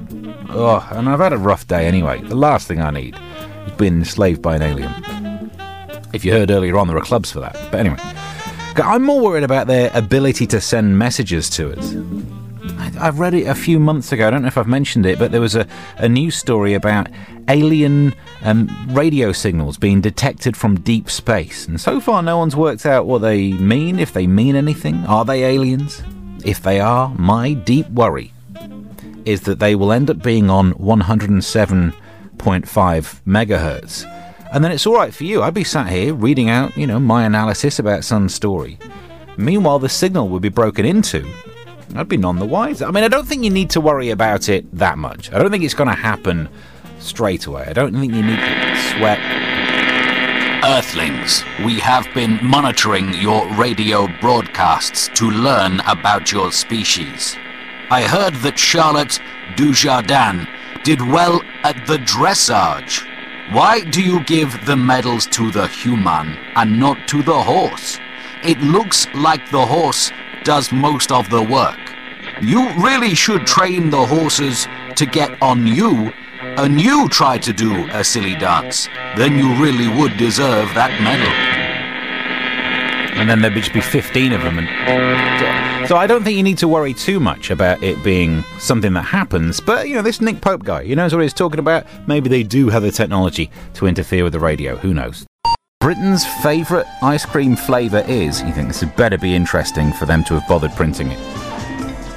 Oh, 0.50 0.88
and 0.92 1.10
I've 1.10 1.20
had 1.20 1.34
a 1.34 1.38
rough 1.38 1.68
day 1.68 1.86
anyway. 1.88 2.22
The 2.22 2.36
last 2.36 2.68
thing 2.68 2.82
I 2.82 2.90
need 2.90 3.16
is 3.68 3.74
being 3.74 3.94
enslaved 3.94 4.42
by 4.42 4.56
an 4.56 4.62
alien. 4.62 4.92
If 6.14 6.26
you 6.26 6.32
heard 6.32 6.50
earlier 6.50 6.78
on, 6.78 6.88
there 6.88 6.98
are 6.98 7.02
clubs 7.02 7.32
for 7.32 7.40
that. 7.40 7.54
But 7.70 7.82
anyway, 7.82 7.98
I'm 8.78 9.04
more 9.04 9.22
worried 9.22 9.44
about 9.44 9.68
their 9.68 9.92
ability 9.94 10.48
to 10.48 10.62
send 10.62 10.98
messages 10.98 11.50
to 11.52 11.74
us. 11.78 11.94
I 12.98 13.10
read 13.10 13.34
it 13.34 13.46
a 13.46 13.56
few 13.56 13.80
months 13.80 14.12
ago. 14.12 14.28
I 14.28 14.32
don't 14.32 14.42
know 14.42 14.48
if 14.48 14.58
I've 14.58 14.68
mentioned 14.68 15.06
it, 15.06 15.20
but 15.20 15.32
there 15.32 15.42
was 15.42 15.56
a, 15.56 15.68
a 15.98 16.08
news 16.10 16.36
story 16.36 16.74
about 16.74 17.08
alien 17.48 18.14
um, 18.44 18.70
radio 18.90 19.32
signals 19.32 19.78
being 19.78 20.02
detected 20.02 20.56
from 20.56 20.80
deep 20.80 21.10
space. 21.10 21.68
And 21.68 21.80
so 21.80 22.00
far, 22.00 22.22
no 22.22 22.38
one's 22.38 22.56
worked 22.56 22.86
out 22.86 23.06
what 23.06 23.22
they 23.22 23.52
mean, 23.54 24.00
if 24.00 24.14
they 24.14 24.28
mean 24.28 24.56
anything. 24.56 25.06
Are 25.06 25.26
they 25.26 25.44
aliens? 25.44 26.04
If 26.46 26.62
they 26.62 26.80
are, 26.80 27.14
my 27.16 27.54
deep 27.54 27.90
worry 27.90 28.34
is 29.26 29.42
that 29.42 29.60
they 29.60 29.76
will 29.76 29.92
end 29.92 30.10
up 30.10 30.24
being 30.24 30.50
on 30.50 30.74
107.5 30.74 31.94
megahertz. 33.28 34.06
And 34.52 34.64
then 34.64 34.72
it's 34.72 34.88
all 34.88 34.96
right 34.96 35.14
for 35.14 35.26
you. 35.26 35.44
I'd 35.44 35.54
be 35.54 35.64
sat 35.64 35.90
here 35.90 36.14
reading 36.14 36.50
out, 36.50 36.76
you 36.76 36.88
know, 36.88 37.00
my 37.00 37.26
analysis 37.26 37.78
about 37.78 38.04
some 38.04 38.30
story. 38.30 38.80
Meanwhile, 39.38 39.80
the 39.80 39.90
signal 39.90 40.30
would 40.30 40.42
be 40.42 40.50
broken 40.50 40.86
into. 40.86 41.26
I'd 41.96 42.08
be 42.08 42.18
none 42.18 42.38
the 42.38 42.46
wiser. 42.46 42.86
I 42.86 42.92
mean, 42.92 43.04
I 43.04 43.08
don't 43.08 43.28
think 43.28 43.44
you 43.44 43.50
need 43.50 43.70
to 43.72 43.82
worry 43.82 44.10
about 44.10 44.48
it 44.48 44.66
that 44.78 44.98
much. 44.98 45.32
I 45.34 45.40
don't 45.40 45.52
think 45.52 45.64
it's 45.64 45.74
going 45.74 45.90
to 45.90 45.96
happen 45.96 46.50
straight 47.00 47.46
away. 47.46 47.64
I 47.66 47.74
don't 47.74 47.94
think 47.94 48.14
you 48.14 48.22
need 48.22 48.38
to 48.38 48.76
sweat. 48.92 49.20
Earthlings, 50.64 51.44
we 51.66 51.80
have 51.80 52.08
been 52.14 52.38
monitoring 52.44 53.14
your 53.14 53.52
radio 53.56 54.08
broadcasts 54.20 55.10
to 55.16 55.32
learn 55.32 55.80
about 55.88 56.32
your 56.32 56.52
species. 56.52 57.36
I 57.90 58.04
heard 58.04 58.36
that 58.36 58.60
Charlotte 58.60 59.20
Dujardin 59.56 60.48
did 60.84 61.02
well 61.02 61.42
at 61.64 61.88
the 61.88 61.98
dressage. 61.98 63.06
Why 63.52 63.82
do 63.82 64.04
you 64.04 64.24
give 64.26 64.66
the 64.66 64.76
medals 64.76 65.26
to 65.28 65.50
the 65.50 65.68
human 65.68 66.38
and 66.56 66.80
not 66.80 67.08
to 67.08 67.24
the 67.24 67.42
horse? 67.42 67.98
It 68.44 68.60
looks 68.60 69.08
like 69.16 69.50
the 69.50 69.66
horse 69.66 70.12
does 70.44 70.72
most 70.72 71.12
of 71.12 71.30
the 71.30 71.42
work. 71.42 71.80
You 72.42 72.70
really 72.76 73.16
should 73.16 73.46
train 73.46 73.90
the 73.90 74.06
horses 74.06 74.68
to 74.96 75.06
get 75.06 75.42
on 75.42 75.68
you, 75.68 76.12
and 76.42 76.80
you 76.80 77.10
try 77.10 77.38
to 77.38 77.52
do 77.54 77.88
a 77.92 78.04
silly 78.04 78.36
dance. 78.36 78.88
Then 79.18 79.38
you 79.38 79.54
really 79.62 79.88
would 80.00 80.18
deserve 80.18 80.74
that 80.76 80.92
medal. 81.02 81.34
and 83.20 83.30
then 83.30 83.42
there'd 83.42 83.54
just 83.54 83.74
be 83.74 83.82
15 83.82 84.32
of 84.32 84.42
them. 84.44 84.60
And 84.60 85.88
so 85.90 85.98
I 85.98 86.08
don't 86.08 86.24
think 86.24 86.38
you 86.38 86.44
need 86.44 86.58
to 86.60 86.68
worry 86.70 86.94
too 86.94 87.20
much 87.20 87.50
about 87.50 87.84
it 87.84 88.02
being 88.04 88.44
something 88.60 88.94
that 88.94 89.02
happens. 89.04 89.60
But 89.60 89.90
you 89.90 89.96
know, 89.96 90.02
this 90.02 90.22
Nick 90.22 90.40
Pope 90.40 90.64
guy, 90.64 90.86
he 90.86 90.96
knows 90.96 91.14
what 91.14 91.24
he's 91.24 91.34
talking 91.34 91.60
about. 91.60 91.86
Maybe 92.08 92.30
they 92.30 92.44
do 92.44 92.70
have 92.70 92.84
the 92.84 92.92
technology 92.92 93.52
to 93.74 93.88
interfere 93.88 94.24
with 94.24 94.34
the 94.34 94.40
radio. 94.40 94.78
Who 94.78 94.94
knows? 94.94 95.26
Britain's 95.80 96.26
favourite 96.44 96.86
ice 97.02 97.26
cream 97.26 97.56
flavour 97.56 98.04
is. 98.06 98.42
You 98.42 98.52
think 98.52 98.68
this 98.68 98.82
had 98.82 98.94
better 98.98 99.18
be 99.18 99.34
interesting 99.34 99.94
for 99.94 100.06
them 100.06 100.26
to 100.26 100.34
have 100.34 100.46
bothered 100.46 100.74
printing 100.74 101.10
it. 101.10 101.20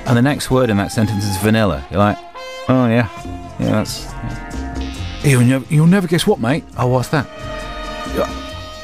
And 0.05 0.17
the 0.17 0.23
next 0.23 0.51
word 0.51 0.69
in 0.69 0.77
that 0.79 0.91
sentence 0.91 1.25
is 1.25 1.37
vanilla. 1.37 1.87
You're 1.89 2.01
like, 2.01 2.19
oh 2.69 2.89
yeah, 2.89 3.09
yeah, 3.61 3.71
that's. 3.71 4.05
Yeah. 4.05 5.23
You'll, 5.23 5.45
never, 5.45 5.65
you'll 5.73 5.87
never 5.87 6.09
guess 6.09 6.27
what, 6.27 6.41
mate. 6.41 6.65
Oh, 6.77 6.89
what's 6.89 7.11
that? 7.11 7.25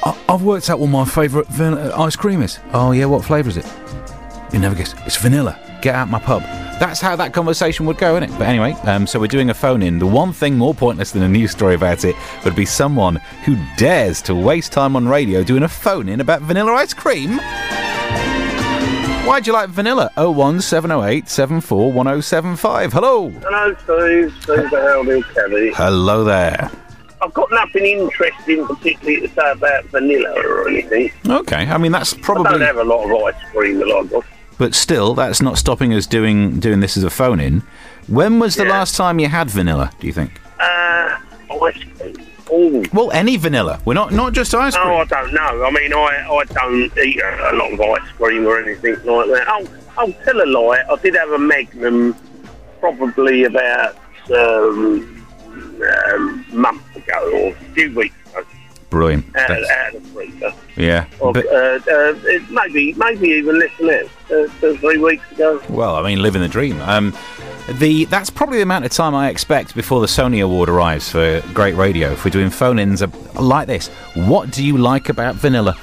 I, 0.05 0.17
I've 0.29 0.43
worked 0.43 0.71
out 0.71 0.79
what 0.79 0.87
my 0.87 1.05
favourite 1.05 1.49
van- 1.49 1.77
ice 1.77 2.15
cream 2.15 2.41
is. 2.41 2.61
Oh 2.73 2.93
yeah, 2.93 3.07
what 3.07 3.25
flavour 3.25 3.49
is 3.49 3.57
it? 3.57 3.67
You 4.53 4.61
never 4.61 4.77
guess. 4.77 4.95
It's 5.07 5.17
vanilla. 5.17 5.59
Get 5.81 5.95
out 5.95 6.09
my 6.09 6.19
pub. 6.19 6.43
That's 6.81 7.01
how 7.01 7.17
that 7.17 7.33
conversation 7.33 7.87
would 7.87 7.99
go, 7.99 8.17
isn't 8.17 8.31
it? 8.31 8.39
But 8.39 8.47
anyway, 8.47 8.73
um, 8.85 9.07
so 9.07 9.19
we're 9.19 9.27
doing 9.27 9.51
a 9.51 9.55
phone 9.55 9.83
in. 9.83 9.99
The 9.99 10.07
one 10.07 10.33
thing 10.33 10.57
more 10.57 10.75
pointless 10.75 11.11
than 11.11 11.23
a 11.23 11.29
news 11.29 11.51
story 11.51 11.75
about 11.75 12.05
it 12.05 12.15
would 12.45 12.55
be 12.55 12.65
someone 12.65 13.17
who 13.45 13.57
dares 13.77 14.23
to 14.23 14.35
waste 14.35 14.73
time 14.73 14.95
on 14.95 15.09
radio 15.09 15.43
doing 15.43 15.65
a 15.65 15.69
phone 15.69 16.09
in 16.09 16.21
about 16.21 16.43
vanilla 16.43 16.73
ice 16.75 16.95
cream. 16.95 17.39
Why'd 19.27 19.47
you 19.47 19.53
like 19.53 19.69
vanilla? 19.71 20.11
01708 20.17 21.29
741075. 21.29 22.93
Hello. 22.93 23.29
Hello, 23.29 23.75
Steve. 23.75 24.43
Steve 24.43 24.71
the 24.71 24.81
Howdy 24.81 25.23
Kelly. 25.35 25.73
Hello 25.75 26.25
there. 26.25 26.71
I've 27.21 27.35
got 27.35 27.51
nothing 27.51 27.85
interesting 27.85 28.67
particularly 28.67 29.27
to 29.27 29.35
say 29.35 29.51
about 29.51 29.85
vanilla 29.87 30.31
or 30.31 30.69
anything. 30.69 31.11
Okay, 31.29 31.67
I 31.67 31.77
mean 31.77 31.93
that's 31.93 32.15
I 32.15 32.35
don't 32.35 32.61
have 32.61 32.77
a 32.79 32.85
lot 32.85 33.05
of 33.05 33.35
ice 33.35 33.51
cream 33.53 33.79
that 33.79 33.89
I've 33.89 34.11
got. 34.11 34.25
But 34.59 34.75
still, 34.75 35.15
that's 35.15 35.41
not 35.41 35.57
stopping 35.59 35.95
us 35.95 36.07
doing 36.07 36.59
doing 36.61 36.81
this 36.81 36.97
as 36.97 37.05
a 37.05 37.11
phone 37.11 37.41
in. 37.41 37.63
When 38.07 38.39
was 38.39 38.55
the 38.57 38.65
Yeah. 38.65 38.71
last 38.73 38.97
time 38.97 39.19
you 39.19 39.29
had 39.29 39.51
vanilla? 39.51 39.91
Do 40.01 40.07
you 40.07 40.13
think? 40.13 40.41
Uh, 40.61 41.17
ice 41.63 41.77
cream. 41.99 42.17
Oh. 42.51 42.83
Well, 42.95 43.11
any 43.13 43.37
vanilla. 43.37 43.81
We're 43.85 43.95
not 43.95 44.13
not 44.13 44.33
just 44.33 44.55
ice 44.55 44.75
No, 44.75 44.83
cream. 44.83 45.01
I 45.01 45.05
don't 45.05 45.33
know. 45.35 45.65
I 45.65 45.71
mean, 45.71 45.93
I, 45.93 46.27
I 46.31 46.45
don't 46.45 46.99
eat 46.99 47.21
a, 47.21 47.53
a 47.53 47.55
lot 47.55 47.73
of 47.73 47.81
ice 47.81 48.11
cream 48.17 48.47
or 48.47 48.59
anything 48.63 48.95
like 49.05 49.27
that. 49.29 49.45
Oh, 49.49 49.67
I'll 49.99 50.13
tell 50.25 50.41
a 50.43 50.47
lie. 50.47 50.83
I 50.91 50.97
did 50.97 51.15
have 51.15 51.31
a 51.31 51.39
Magnum 51.39 52.17
probably 52.81 53.45
about 53.45 53.97
um, 54.35 55.25
um, 56.07 56.45
month 56.53 56.97
ago 56.97 57.31
or 57.35 57.49
a 57.51 57.55
few 57.75 57.95
weeks 57.95 58.15
ago 58.33 58.45
Brilliant. 58.91 59.25
out, 59.37 59.51
out 59.51 59.95
of 59.95 60.03
the 60.03 60.09
freezer. 60.11 60.53
yeah. 60.77 61.05
Or, 61.21 61.33
But- 61.33 61.47
uh, 61.47 61.81
uh, 61.93 62.15
maybe, 62.51 62.95
maybe 62.95 63.29
even 63.29 63.59
less 63.59 63.71
than 63.79 63.89
that. 63.89 64.09
Uh, 64.31 64.47
three 64.77 64.99
weeks 64.99 65.31
ago. 65.33 65.61
Well, 65.71 65.97
I 65.97 66.03
mean, 66.03 66.21
living 66.23 66.43
the 66.43 66.49
dream. 66.49 66.81
Um, 66.83 67.17
the 67.79 68.05
that's 68.07 68.31
probably 68.31 68.59
the 68.59 68.63
amount 68.63 68.85
of 68.85 68.91
time 68.91 69.15
I 69.15 69.29
expect 69.29 69.75
before 69.75 70.01
the 70.01 70.07
Sony 70.07 70.43
Award 70.43 70.69
arrives 70.69 71.09
for 71.09 71.43
great 71.55 71.75
radio. 71.77 72.13
If 72.13 72.25
we're 72.25 72.31
doing 72.31 72.51
phone-ins 72.51 73.03
uh, 73.03 73.09
like 73.35 73.67
this, 73.67 73.89
what 74.15 74.51
do 74.51 74.65
you 74.65 74.77
like 74.77 75.09
about 75.09 75.35
vanilla? 75.35 75.77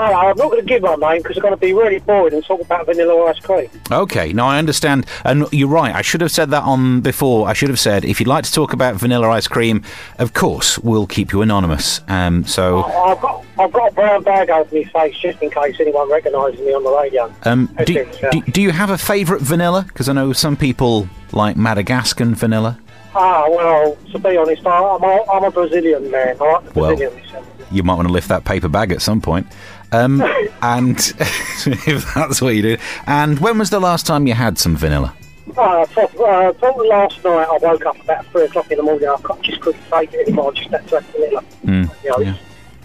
Hello, 0.00 0.14
I'm 0.14 0.36
not 0.36 0.50
going 0.52 0.60
to 0.60 0.66
give 0.66 0.82
my 0.82 0.94
name 0.94 1.22
because 1.22 1.36
I'm 1.38 1.42
going 1.42 1.54
to 1.54 1.60
be 1.60 1.72
really 1.72 1.98
boring 1.98 2.32
and 2.32 2.44
talk 2.44 2.60
about 2.60 2.86
vanilla 2.86 3.20
ice 3.24 3.40
cream. 3.40 3.68
Okay, 3.90 4.32
now 4.32 4.46
I 4.46 4.58
understand, 4.58 5.06
and 5.24 5.44
you're 5.50 5.66
right. 5.68 5.92
I 5.92 6.02
should 6.02 6.20
have 6.20 6.30
said 6.30 6.50
that 6.50 6.62
on 6.62 7.00
before. 7.00 7.48
I 7.48 7.52
should 7.52 7.68
have 7.68 7.80
said 7.80 8.04
if 8.04 8.20
you'd 8.20 8.28
like 8.28 8.44
to 8.44 8.52
talk 8.52 8.72
about 8.72 8.94
vanilla 8.94 9.28
ice 9.30 9.48
cream, 9.48 9.82
of 10.20 10.34
course 10.34 10.78
we'll 10.78 11.08
keep 11.08 11.32
you 11.32 11.42
anonymous. 11.42 12.00
Um, 12.06 12.44
so, 12.44 12.84
I've 12.84 13.20
got 13.20 13.44
I've 13.58 13.72
got 13.72 13.90
a 13.90 13.94
brown 13.96 14.22
bag 14.22 14.50
over 14.50 14.72
my 14.72 14.84
face 14.84 15.18
just 15.18 15.42
in 15.42 15.50
case 15.50 15.80
anyone 15.80 16.08
recognises 16.08 16.60
me 16.60 16.72
on 16.74 16.84
the 16.84 16.96
radio. 16.96 17.34
um, 17.42 17.68
do, 17.84 18.06
do, 18.30 18.40
do 18.42 18.62
you 18.62 18.70
have 18.70 18.90
a 18.90 18.98
favourite 18.98 19.42
vanilla? 19.42 19.82
Because 19.88 20.08
I 20.08 20.12
know 20.12 20.32
some 20.32 20.56
people 20.56 21.08
like 21.32 21.56
Madagascan 21.56 22.36
vanilla. 22.36 22.78
Ah, 23.16 23.46
well, 23.48 23.96
to 24.12 24.18
be 24.20 24.36
honest, 24.36 24.64
I- 24.64 24.78
I'm 24.94 25.02
a, 25.02 25.24
I'm 25.32 25.42
a 25.42 25.50
Brazilian 25.50 26.08
man. 26.08 26.36
I 26.40 26.52
like 26.52 26.72
the 26.72 26.80
Well. 26.80 26.96
Brazilian 26.96 27.24
you 27.70 27.82
might 27.82 27.96
want 27.96 28.08
to 28.08 28.12
lift 28.12 28.28
that 28.28 28.44
paper 28.46 28.66
bag 28.68 28.92
at 28.92 29.02
some 29.02 29.20
point. 29.20 29.46
Um, 29.92 30.22
and 30.62 30.96
if 31.18 32.14
that's 32.14 32.40
what 32.42 32.54
you 32.54 32.62
do. 32.62 32.76
And 33.06 33.38
when 33.38 33.58
was 33.58 33.70
the 33.70 33.80
last 33.80 34.06
time 34.06 34.26
you 34.26 34.34
had 34.34 34.58
some 34.58 34.76
vanilla? 34.76 35.14
Uh, 35.56 35.86
pro- 35.86 36.24
uh, 36.24 36.52
probably 36.52 36.88
last 36.88 37.24
night 37.24 37.48
I 37.50 37.56
woke 37.62 37.86
up 37.86 37.98
about 38.04 38.26
three 38.26 38.44
o'clock 38.44 38.70
in 38.70 38.76
the 38.76 38.82
morning. 38.82 39.08
I 39.08 39.16
just 39.42 39.60
couldn't 39.60 39.82
take 39.90 40.12
it 40.12 40.26
anymore. 40.28 40.52
I 40.52 40.54
just 40.54 40.70
had 40.70 40.86
to 40.88 41.00
have 41.00 41.06
vanilla. 41.06 41.42
you 41.64 42.10
know, 42.10 42.18
yeah. 42.20 42.36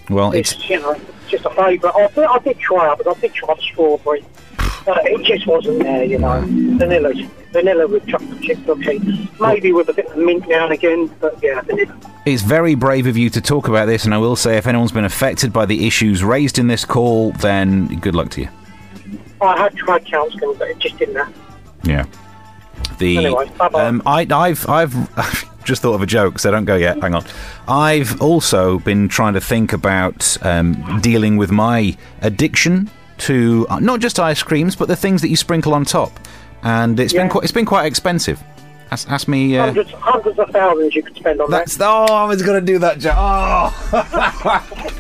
Well, 0.10 0.32
it's, 0.32 0.54
it's 0.54 0.70
you 0.70 0.80
know, 0.80 1.00
just 1.28 1.46
a 1.46 1.50
favourite. 1.52 1.94
I, 1.96 2.08
did- 2.08 2.24
I 2.26 2.40
did 2.40 2.60
try 2.60 2.92
it, 2.94 2.98
but 3.04 3.16
I 3.18 3.20
did 3.20 3.34
try 3.34 3.54
the 3.54 3.62
strawberry. 3.62 4.26
Uh, 4.86 4.96
it 5.04 5.24
just 5.24 5.48
wasn't 5.48 5.80
there, 5.84 6.04
you 6.04 6.20
know. 6.20 6.42
Vanilla, 6.78 7.14
vanilla 7.52 7.88
with 7.88 8.06
chocolate 8.06 8.42
chip 8.42 8.66
cookie, 8.66 9.30
maybe 9.40 9.72
with 9.72 9.88
a 9.90 9.94
bit 9.94 10.08
of 10.08 10.18
mint 10.18 10.46
now 10.50 10.66
and 10.66 10.74
again, 10.74 11.08
but 11.22 11.42
yeah, 11.42 11.62
vanilla. 11.62 11.98
It's 12.26 12.42
very 12.42 12.76
brave 12.76 13.08
of 13.08 13.18
you 13.18 13.30
to 13.30 13.42
talk 13.42 13.68
about 13.68 13.86
this. 13.86 14.06
And 14.06 14.14
I 14.14 14.18
will 14.18 14.36
say, 14.36 14.58
if 14.58 14.68
anyone's 14.68 14.92
been 14.92 15.06
affected 15.06 15.52
by 15.52 15.66
the 15.66 15.86
issues 15.88 16.24
raised 16.24 16.58
in 16.58 16.68
this 16.68 16.86
call, 16.86 17.32
then 17.34 17.88
good 18.00 18.16
luck 18.16 18.30
to 18.32 18.42
you. 18.42 18.50
I 19.42 19.58
had 19.58 19.76
tried 19.76 20.06
counselling, 20.06 20.58
but 20.58 20.70
it 20.70 20.80
just 20.80 20.98
didn't 20.98 21.16
happen. 21.16 21.34
Yeah. 21.84 22.06
The 22.98 23.18
Anyway, 23.18 23.50
um, 23.60 24.02
I, 24.06 24.26
I've 24.30 24.68
I've 24.70 25.64
just 25.66 25.82
thought 25.82 25.96
of 25.96 26.02
a 26.02 26.06
joke, 26.06 26.40
so 26.40 26.52
don't 26.52 26.66
go 26.66 26.76
yet. 26.76 27.02
Hang 27.02 27.14
on. 27.14 27.26
I've 27.68 28.22
also 28.22 28.80
been 28.80 29.10
trying 29.10 29.34
to 29.34 29.42
think 29.42 29.74
about 29.74 30.38
um, 30.46 31.00
dealing 31.02 31.38
with 31.38 31.52
my 31.52 31.98
addiction 32.22 32.90
to 33.20 33.66
uh, 33.70 33.80
not 33.80 34.00
just 34.00 34.20
ice 34.20 34.44
creams, 34.44 34.76
but 34.76 34.88
the 34.88 34.96
things 34.96 35.22
that 35.22 35.30
you 35.30 35.36
sprinkle 35.36 35.74
on 35.74 35.86
top, 35.86 36.12
and 36.64 37.00
it's 37.00 37.14
been 37.14 37.30
quite 37.30 37.44
it's 37.44 37.54
been 37.54 37.66
quite 37.66 37.86
expensive. 37.86 38.42
Ask, 38.92 39.10
ask 39.10 39.28
me. 39.28 39.58
Uh, 39.58 39.66
Hundreds, 39.66 39.92
hundreds 39.92 40.40
of 40.40 40.50
thousands 40.50 40.96
you 40.96 41.02
could 41.04 41.16
spend 41.16 41.42
on 41.42 41.50
that's 41.50 41.80
oh, 41.82 42.06
I 42.06 42.26
was 42.26 42.42
going 42.44 42.60
to 42.64 42.66
do 42.66 42.80
that. 42.80 43.00
Jo- 43.00 43.14
Oh. 43.16 44.90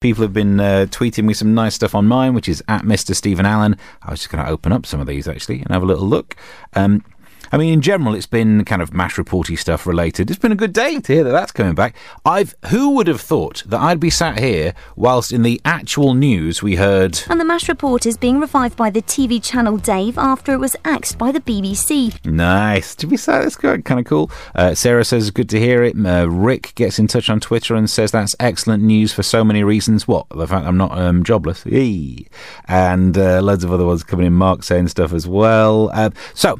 People 0.00 0.22
have 0.22 0.32
been 0.32 0.58
uh, 0.58 0.86
tweeting 0.90 1.24
me 1.24 1.32
some 1.32 1.54
nice 1.54 1.76
stuff 1.76 1.94
on 1.94 2.08
mine, 2.08 2.34
which 2.34 2.48
is 2.48 2.60
at 2.66 2.82
Mr. 2.82 3.14
Stephen 3.14 3.46
Allen. 3.46 3.76
I 4.02 4.10
was 4.10 4.18
just 4.20 4.32
going 4.32 4.44
to 4.44 4.50
open 4.50 4.72
up 4.72 4.84
some 4.84 5.00
of 5.00 5.06
these 5.06 5.28
actually 5.28 5.60
and 5.60 5.70
have 5.70 5.84
a 5.84 5.86
little 5.86 6.08
look. 6.08 6.34
Um, 6.74 7.04
I 7.52 7.58
mean, 7.58 7.74
in 7.74 7.82
general, 7.82 8.14
it's 8.14 8.26
been 8.26 8.64
kind 8.64 8.80
of 8.80 8.94
mash 8.94 9.18
reporty 9.18 9.56
stuff 9.56 9.86
related. 9.86 10.30
It's 10.30 10.38
been 10.38 10.52
a 10.52 10.56
good 10.56 10.72
day 10.72 10.98
to 10.98 11.12
hear 11.12 11.22
that 11.22 11.32
that's 11.32 11.52
coming 11.52 11.74
back. 11.74 11.94
I've 12.24 12.54
who 12.70 12.90
would 12.92 13.06
have 13.08 13.20
thought 13.20 13.62
that 13.66 13.78
I'd 13.78 14.00
be 14.00 14.08
sat 14.08 14.38
here 14.38 14.72
whilst 14.96 15.32
in 15.32 15.42
the 15.42 15.60
actual 15.62 16.14
news 16.14 16.62
we 16.62 16.76
heard 16.76 17.20
And 17.28 17.38
the 17.38 17.44
MASH 17.44 17.68
report 17.68 18.06
is 18.06 18.16
being 18.16 18.40
revived 18.40 18.76
by 18.76 18.88
the 18.88 19.02
TV 19.02 19.42
channel 19.42 19.76
Dave 19.76 20.16
after 20.16 20.54
it 20.54 20.60
was 20.60 20.74
axed 20.86 21.18
by 21.18 21.30
the 21.30 21.40
BBC. 21.40 22.24
Nice. 22.24 22.94
To 22.94 23.06
be 23.06 23.18
sat. 23.18 23.42
that's. 23.42 23.56
Kind 23.56 24.00
of 24.00 24.06
cool. 24.06 24.30
Uh, 24.54 24.74
Sarah 24.74 25.04
says, 25.04 25.30
good 25.30 25.50
to 25.50 25.60
hear 25.60 25.82
it. 25.82 25.94
Uh, 25.94 26.30
Rick 26.30 26.74
gets 26.74 26.98
in 26.98 27.06
touch 27.06 27.28
on 27.28 27.38
Twitter 27.38 27.74
and 27.74 27.88
says, 27.90 28.12
that's 28.12 28.34
excellent 28.40 28.82
news 28.82 29.12
for 29.12 29.22
so 29.22 29.44
many 29.44 29.62
reasons. 29.62 30.08
What? 30.08 30.26
The 30.30 30.46
fact 30.46 30.66
I'm 30.66 30.78
not 30.78 30.96
um, 30.96 31.22
jobless. 31.22 31.66
Eee. 31.66 32.28
And 32.66 33.18
uh, 33.18 33.42
loads 33.42 33.62
of 33.62 33.72
other 33.72 33.84
ones 33.84 34.02
coming 34.02 34.26
in. 34.26 34.32
Mark 34.32 34.62
saying 34.62 34.88
stuff 34.88 35.12
as 35.12 35.28
well. 35.28 35.90
Uh, 35.92 36.10
so, 36.32 36.58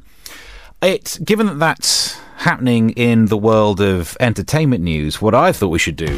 it 0.83 1.19
given 1.25 1.47
that 1.47 1.59
that's 1.59 2.19
happening 2.37 2.91
in 2.91 3.27
the 3.27 3.37
world 3.37 3.81
of 3.81 4.17
entertainment 4.21 4.83
news, 4.83 5.23
what 5.23 5.35
I 5.35 5.53
thought 5.53 5.69
we 5.69 5.79
should 5.79 5.97
do 5.97 6.13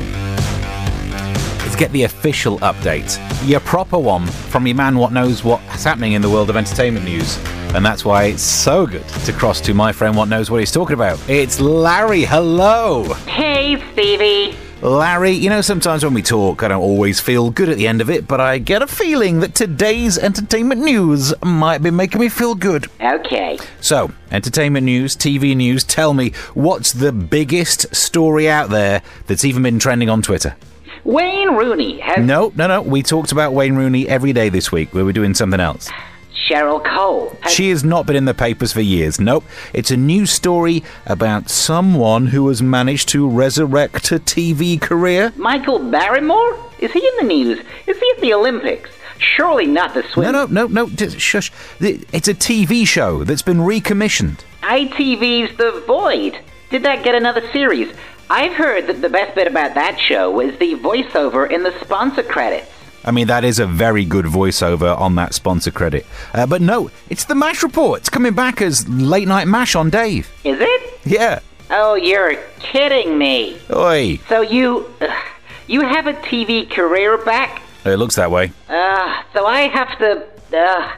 is 1.66 1.76
get 1.76 1.92
the 1.92 2.04
official 2.04 2.58
update, 2.60 3.18
your 3.46 3.60
proper 3.60 3.98
one 3.98 4.26
from 4.26 4.66
your 4.66 4.76
man 4.76 4.96
what 4.96 5.12
knows 5.12 5.44
what's 5.44 5.84
happening 5.84 6.12
in 6.12 6.22
the 6.22 6.30
world 6.30 6.48
of 6.48 6.56
entertainment 6.56 7.04
news. 7.04 7.38
And 7.74 7.84
that's 7.84 8.04
why 8.04 8.24
it's 8.24 8.42
so 8.42 8.86
good 8.86 9.06
to 9.08 9.32
cross 9.32 9.60
to 9.62 9.74
my 9.74 9.92
friend 9.92 10.16
what 10.16 10.28
knows 10.28 10.50
what 10.50 10.60
he's 10.60 10.72
talking 10.72 10.94
about. 10.94 11.18
It's 11.28 11.60
Larry. 11.60 12.22
Hello. 12.22 13.12
Hey, 13.26 13.82
Stevie. 13.92 14.63
Larry, 14.84 15.30
you 15.30 15.48
know, 15.48 15.62
sometimes 15.62 16.04
when 16.04 16.12
we 16.12 16.20
talk, 16.20 16.62
I 16.62 16.68
don't 16.68 16.82
always 16.82 17.18
feel 17.18 17.50
good 17.50 17.70
at 17.70 17.78
the 17.78 17.88
end 17.88 18.02
of 18.02 18.10
it, 18.10 18.28
but 18.28 18.38
I 18.38 18.58
get 18.58 18.82
a 18.82 18.86
feeling 18.86 19.40
that 19.40 19.54
today's 19.54 20.18
entertainment 20.18 20.82
news 20.82 21.32
might 21.42 21.78
be 21.82 21.90
making 21.90 22.20
me 22.20 22.28
feel 22.28 22.54
good. 22.54 22.88
Okay. 23.00 23.58
So, 23.80 24.10
entertainment 24.30 24.84
news, 24.84 25.16
TV 25.16 25.56
news, 25.56 25.84
tell 25.84 26.12
me, 26.12 26.32
what's 26.52 26.92
the 26.92 27.12
biggest 27.12 27.96
story 27.96 28.46
out 28.46 28.68
there 28.68 29.00
that's 29.26 29.46
even 29.46 29.62
been 29.62 29.78
trending 29.78 30.10
on 30.10 30.20
Twitter? 30.20 30.54
Wayne 31.04 31.54
Rooney 31.54 32.00
has 32.00 32.22
No, 32.22 32.52
no, 32.54 32.66
no. 32.66 32.82
We 32.82 33.02
talked 33.02 33.32
about 33.32 33.54
Wayne 33.54 33.76
Rooney 33.76 34.06
every 34.06 34.34
day 34.34 34.50
this 34.50 34.70
week. 34.70 34.92
We 34.92 35.02
were 35.02 35.14
doing 35.14 35.32
something 35.32 35.60
else. 35.60 35.88
Cheryl 36.34 36.84
Cole. 36.84 37.36
Has, 37.40 37.52
She 37.52 37.70
has 37.70 37.84
not 37.84 38.06
been 38.06 38.16
in 38.16 38.24
the 38.24 38.34
papers 38.34 38.72
for 38.72 38.80
years. 38.80 39.20
Nope. 39.20 39.44
It's 39.72 39.90
a 39.90 39.96
new 39.96 40.26
story 40.26 40.82
about 41.06 41.48
someone 41.48 42.26
who 42.26 42.48
has 42.48 42.62
managed 42.62 43.08
to 43.10 43.28
resurrect 43.28 44.10
a 44.12 44.18
TV 44.18 44.80
career. 44.80 45.32
Michael 45.36 45.78
Barrymore? 45.90 46.58
Is 46.80 46.92
he 46.92 46.98
in 47.06 47.16
the 47.26 47.34
news? 47.34 47.58
Is 47.86 47.98
he 47.98 48.12
at 48.16 48.20
the 48.20 48.34
Olympics? 48.34 48.90
Surely 49.18 49.66
not 49.66 49.94
the 49.94 50.02
swim. 50.02 50.32
No, 50.32 50.46
no, 50.46 50.66
no, 50.66 50.86
no. 50.86 51.08
Shush. 51.08 51.50
It's 51.80 52.28
a 52.28 52.34
TV 52.34 52.86
show 52.86 53.24
that's 53.24 53.42
been 53.42 53.60
recommissioned. 53.60 54.44
ITV's 54.62 55.56
The 55.56 55.82
Void. 55.86 56.38
Did 56.70 56.82
that 56.82 57.04
get 57.04 57.14
another 57.14 57.48
series? 57.52 57.94
I've 58.28 58.54
heard 58.54 58.86
that 58.88 59.00
the 59.00 59.08
best 59.08 59.34
bit 59.34 59.46
about 59.46 59.74
that 59.74 59.98
show 60.00 60.30
was 60.30 60.56
the 60.58 60.74
voiceover 60.76 61.50
in 61.50 61.62
the 61.62 61.78
sponsor 61.80 62.22
credits. 62.22 62.70
I 63.04 63.10
mean, 63.10 63.26
that 63.26 63.44
is 63.44 63.58
a 63.58 63.66
very 63.66 64.04
good 64.04 64.24
voiceover 64.24 64.98
on 64.98 65.14
that 65.16 65.34
sponsor 65.34 65.70
credit. 65.70 66.06
Uh, 66.32 66.46
but 66.46 66.62
no, 66.62 66.90
it's 67.10 67.24
the 67.24 67.34
MASH 67.34 67.62
report. 67.62 68.00
It's 68.00 68.10
coming 68.10 68.34
back 68.34 68.62
as 68.62 68.88
late 68.88 69.28
night 69.28 69.46
MASH 69.46 69.74
on 69.74 69.90
Dave. 69.90 70.30
Is 70.44 70.58
it? 70.60 71.00
Yeah. 71.04 71.40
Oh, 71.70 71.94
you're 71.94 72.36
kidding 72.60 73.18
me. 73.18 73.58
Oi. 73.74 74.18
So 74.28 74.40
you. 74.40 74.90
Uh, 75.00 75.14
you 75.66 75.80
have 75.80 76.06
a 76.06 76.12
TV 76.14 76.70
career 76.70 77.16
back? 77.24 77.62
It 77.84 77.96
looks 77.96 78.16
that 78.16 78.30
way. 78.30 78.52
Uh, 78.68 79.22
so 79.32 79.46
I 79.46 79.68
have 79.68 79.98
to. 79.98 80.26
Uh, 80.56 80.92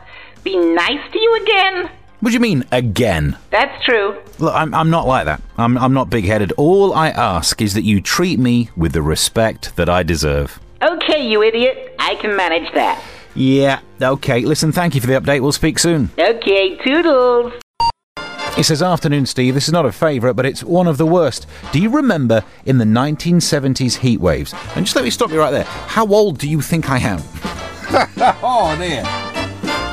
be 0.47 0.57
nice 0.57 1.13
to 1.13 1.19
you 1.19 1.43
again? 1.43 1.91
What 2.21 2.31
do 2.31 2.35
you 2.35 2.41
mean, 2.41 2.65
again? 2.71 3.37
That's 3.51 3.85
true. 3.85 4.17
Look, 4.39 4.55
I'm, 4.55 4.73
I'm 4.75 4.91
not 4.91 5.07
like 5.07 5.25
that. 5.25 5.43
I'm, 5.59 5.77
I'm 5.77 5.93
not 5.93 6.09
big 6.09 6.25
headed. 6.25 6.53
All 6.53 6.95
I 6.95 7.09
ask 7.09 7.61
is 7.61 7.75
that 7.75 7.83
you 7.83 8.01
treat 8.01 8.39
me 8.39 8.71
with 8.77 8.93
the 8.93 9.03
respect 9.03 9.75
that 9.75 9.89
I 9.89 10.05
deserve. 10.05 10.61
Okay, 10.83 11.27
you 11.27 11.43
idiot. 11.43 11.95
I 11.99 12.17
can 12.17 12.37
manage 12.37 12.73
that. 12.75 13.03
Yeah, 13.35 13.81
okay. 14.01 14.41
Listen, 14.41 14.73
thank 14.73 14.95
you 14.95 15.01
for 15.01 15.07
the 15.07 15.15
update. 15.15 15.41
We'll 15.41 15.53
speak 15.53 15.79
soon. 15.79 16.11
Okay, 16.19 16.77
toodles. 16.77 17.53
It 18.59 18.65
says, 18.65 18.83
Afternoon, 18.83 19.27
Steve. 19.27 19.53
This 19.53 19.69
is 19.69 19.73
not 19.73 19.85
a 19.85 19.93
favourite, 19.93 20.35
but 20.35 20.47
it's 20.47 20.65
one 20.65 20.87
of 20.87 20.97
the 20.97 21.05
worst. 21.05 21.47
Do 21.73 21.79
you 21.79 21.91
remember 21.91 22.43
in 22.65 22.79
the 22.79 22.87
1970s 22.87 23.97
heat 23.97 24.19
waves? 24.19 24.55
And 24.75 24.87
just 24.87 24.97
let 24.97 25.05
me 25.05 25.11
stop 25.11 25.31
you 25.31 25.39
right 25.39 25.51
there. 25.51 25.65
How 25.65 26.07
old 26.07 26.39
do 26.39 26.49
you 26.49 26.63
think 26.63 26.89
I 26.89 26.99
am? 26.99 27.19
oh, 28.43 28.75
dear. 28.79 29.03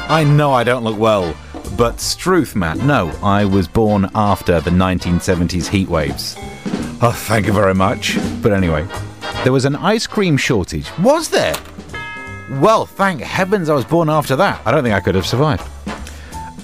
I 0.09 0.23
know 0.23 0.53
I 0.53 0.63
don't 0.63 0.85
look 0.85 0.97
well, 0.97 1.35
but 1.77 1.99
Struth, 1.99 2.55
Matt, 2.55 2.77
no, 2.77 3.09
I 3.21 3.43
was 3.43 3.67
born 3.67 4.09
after 4.15 4.61
the 4.61 4.69
1970s 4.69 5.67
heat 5.67 5.89
waves. 5.89 6.35
Oh, 7.01 7.13
thank 7.13 7.47
you 7.47 7.53
very 7.53 7.75
much. 7.75 8.17
But 8.41 8.53
anyway, 8.53 8.87
there 9.43 9.51
was 9.51 9.65
an 9.65 9.75
ice 9.75 10.07
cream 10.07 10.37
shortage. 10.37 10.89
Was 10.99 11.29
there? 11.29 11.55
Well, 12.61 12.85
thank 12.85 13.21
heavens 13.21 13.69
I 13.69 13.73
was 13.73 13.85
born 13.85 14.09
after 14.09 14.35
that. 14.37 14.61
I 14.65 14.71
don't 14.71 14.83
think 14.83 14.95
I 14.95 14.99
could 14.99 15.15
have 15.15 15.25
survived. 15.25 15.67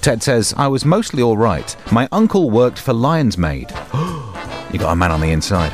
Ted 0.02 0.24
says, 0.24 0.54
I 0.56 0.68
was 0.68 0.86
mostly 0.86 1.22
alright. 1.22 1.76
My 1.92 2.08
uncle 2.12 2.50
worked 2.50 2.80
for 2.80 2.94
Lyons 2.94 3.38
Maid. 3.38 3.70
you 4.72 4.80
got 4.80 4.94
a 4.94 4.96
man 4.96 5.12
on 5.12 5.20
the 5.20 5.32
inside. 5.32 5.74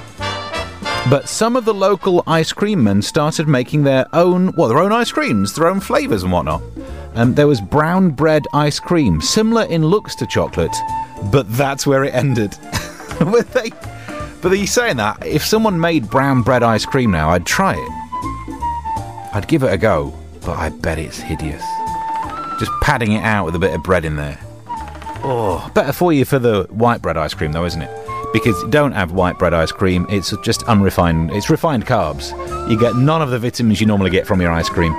But 1.07 1.29
some 1.29 1.55
of 1.55 1.65
the 1.65 1.73
local 1.73 2.23
ice 2.25 2.51
cream 2.51 2.83
men 2.83 3.03
started 3.03 3.47
making 3.47 3.83
their 3.83 4.07
own, 4.13 4.51
well, 4.57 4.67
their 4.67 4.79
own 4.79 4.91
ice 4.91 5.11
creams, 5.11 5.53
their 5.53 5.67
own 5.67 5.79
flavours 5.79 6.23
and 6.23 6.31
whatnot. 6.31 6.63
Um, 7.13 7.35
there 7.35 7.47
was 7.47 7.61
brown 7.61 8.09
bread 8.09 8.45
ice 8.53 8.79
cream, 8.79 9.21
similar 9.21 9.65
in 9.65 9.85
looks 9.85 10.15
to 10.15 10.25
chocolate, 10.25 10.75
but 11.31 11.45
that's 11.55 11.85
where 11.85 12.03
it 12.03 12.15
ended. 12.15 12.57
but 13.19 13.47
they, 13.51 13.69
but 14.49 14.59
you 14.59 14.67
saying 14.67 14.97
that 14.97 15.25
if 15.25 15.43
someone 15.43 15.79
made 15.79 16.07
brown 16.07 16.43
bread 16.43 16.61
ice 16.61 16.85
cream 16.85 17.09
now, 17.09 17.31
I'd 17.31 17.47
try 17.47 17.73
it. 17.73 19.33
I'd 19.33 19.47
give 19.47 19.63
it 19.63 19.73
a 19.73 19.77
go, 19.77 20.13
but 20.41 20.57
I 20.59 20.69
bet 20.69 20.99
it's 20.99 21.17
hideous. 21.17 21.63
Just 22.59 22.71
padding 22.83 23.13
it 23.13 23.23
out 23.23 23.45
with 23.45 23.55
a 23.55 23.59
bit 23.59 23.73
of 23.73 23.81
bread 23.81 24.05
in 24.05 24.17
there. 24.17 24.37
Oh, 25.23 25.69
better 25.73 25.91
for 25.91 26.13
you 26.13 26.25
for 26.25 26.37
the 26.37 26.67
white 26.69 27.01
bread 27.01 27.17
ice 27.17 27.33
cream, 27.33 27.53
though, 27.53 27.65
isn't 27.65 27.81
it? 27.81 27.89
Because 28.33 28.55
you 28.61 28.69
don't 28.69 28.91
have 28.91 29.13
white 29.13 29.39
bread 29.39 29.55
ice 29.55 29.71
cream, 29.71 30.05
it's 30.09 30.31
just 30.43 30.61
unrefined, 30.63 31.31
it's 31.31 31.49
refined 31.49 31.87
carbs. 31.87 32.29
You 32.69 32.79
get 32.79 32.95
none 32.95 33.23
of 33.23 33.31
the 33.31 33.39
vitamins 33.39 33.81
you 33.81 33.87
normally 33.87 34.11
get 34.11 34.27
from 34.27 34.41
your 34.41 34.51
ice 34.51 34.69
cream. 34.69 34.93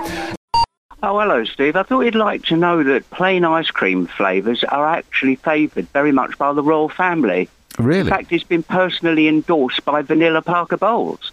Oh, 1.04 1.20
hello, 1.20 1.44
Steve. 1.44 1.76
I 1.76 1.84
thought 1.84 2.00
you'd 2.00 2.16
like 2.16 2.44
to 2.46 2.56
know 2.56 2.82
that 2.82 3.08
plain 3.10 3.44
ice 3.44 3.70
cream 3.70 4.08
flavours 4.08 4.64
are 4.64 4.88
actually 4.88 5.36
favoured 5.36 5.86
very 5.90 6.10
much 6.10 6.36
by 6.36 6.52
the 6.52 6.64
royal 6.64 6.88
family. 6.88 7.48
Really? 7.78 8.00
In 8.00 8.08
fact, 8.08 8.32
it's 8.32 8.44
been 8.44 8.62
personally 8.62 9.28
endorsed 9.28 9.84
by 9.84 10.02
Vanilla 10.02 10.42
Parker 10.42 10.76
Bowles. 10.76 11.32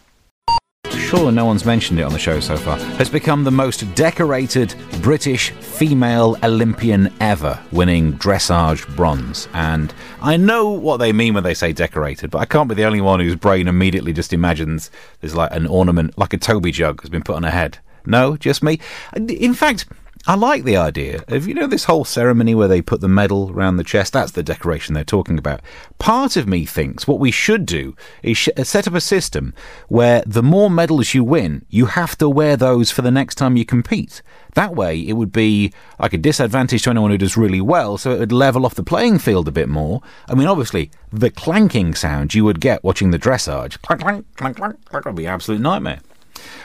Sure, 0.91 1.31
no 1.31 1.45
one's 1.45 1.63
mentioned 1.63 1.99
it 1.99 2.03
on 2.03 2.11
the 2.11 2.17
show 2.17 2.39
so 2.39 2.57
far. 2.57 2.77
Has 2.97 3.07
become 3.07 3.43
the 3.43 3.51
most 3.51 3.93
decorated 3.93 4.73
British 5.01 5.51
female 5.51 6.35
Olympian 6.43 7.13
ever, 7.19 7.59
winning 7.71 8.13
dressage 8.13 8.87
bronze. 8.95 9.47
And 9.53 9.93
I 10.21 10.37
know 10.37 10.69
what 10.69 10.97
they 10.97 11.13
mean 11.13 11.35
when 11.35 11.43
they 11.43 11.53
say 11.53 11.71
decorated, 11.71 12.31
but 12.31 12.39
I 12.39 12.45
can't 12.45 12.67
be 12.67 12.73
the 12.73 12.85
only 12.85 12.99
one 12.99 13.19
whose 13.19 13.35
brain 13.35 13.67
immediately 13.67 14.11
just 14.11 14.33
imagines 14.33 14.89
there's 15.21 15.35
like 15.35 15.51
an 15.51 15.67
ornament, 15.67 16.17
like 16.17 16.33
a 16.33 16.37
Toby 16.37 16.71
jug, 16.71 17.01
has 17.01 17.11
been 17.11 17.23
put 17.23 17.35
on 17.35 17.43
her 17.43 17.51
head. 17.51 17.77
No, 18.07 18.35
just 18.35 18.63
me. 18.63 18.79
In 19.15 19.53
fact, 19.53 19.85
I 20.25 20.35
like 20.35 20.63
the 20.63 20.77
idea 20.77 21.21
of, 21.27 21.49
you 21.49 21.53
know, 21.53 21.67
this 21.67 21.83
whole 21.83 22.05
ceremony 22.05 22.55
where 22.55 22.69
they 22.69 22.81
put 22.81 23.01
the 23.01 23.09
medal 23.09 23.51
around 23.51 23.75
the 23.75 23.83
chest. 23.83 24.13
That's 24.13 24.31
the 24.31 24.41
decoration 24.41 24.93
they're 24.93 25.03
talking 25.03 25.37
about. 25.37 25.59
Part 25.99 26.37
of 26.37 26.47
me 26.47 26.65
thinks 26.65 27.05
what 27.05 27.19
we 27.19 27.29
should 27.29 27.65
do 27.65 27.93
is 28.21 28.37
sh- 28.37 28.47
uh, 28.55 28.63
set 28.63 28.87
up 28.87 28.93
a 28.93 29.01
system 29.01 29.53
where 29.89 30.23
the 30.25 30.41
more 30.41 30.69
medals 30.69 31.13
you 31.13 31.25
win, 31.25 31.65
you 31.67 31.87
have 31.87 32.17
to 32.19 32.29
wear 32.29 32.55
those 32.55 32.89
for 32.89 33.01
the 33.01 33.11
next 33.11 33.35
time 33.35 33.57
you 33.57 33.65
compete. 33.65 34.21
That 34.55 34.73
way, 34.73 34.97
it 34.97 35.13
would 35.13 35.33
be 35.33 35.73
like 35.99 36.13
a 36.13 36.17
disadvantage 36.17 36.83
to 36.83 36.91
anyone 36.91 37.11
who 37.11 37.17
does 37.17 37.35
really 37.35 37.59
well, 37.59 37.97
so 37.97 38.11
it 38.11 38.19
would 38.19 38.31
level 38.31 38.65
off 38.65 38.75
the 38.75 38.83
playing 38.83 39.19
field 39.19 39.49
a 39.49 39.51
bit 39.51 39.67
more. 39.67 40.01
I 40.29 40.35
mean, 40.35 40.47
obviously, 40.47 40.89
the 41.11 41.31
clanking 41.31 41.95
sound 41.95 42.33
you 42.33 42.45
would 42.45 42.61
get 42.61 42.81
watching 42.81 43.11
the 43.11 43.19
dressage, 43.19 43.81
clank, 43.81 43.99
clank, 43.99 44.25
clank, 44.37 44.55
clank, 44.55 44.89
that 44.89 45.03
would 45.03 45.15
be 45.15 45.25
an 45.25 45.33
absolute 45.33 45.59
nightmare. 45.59 45.99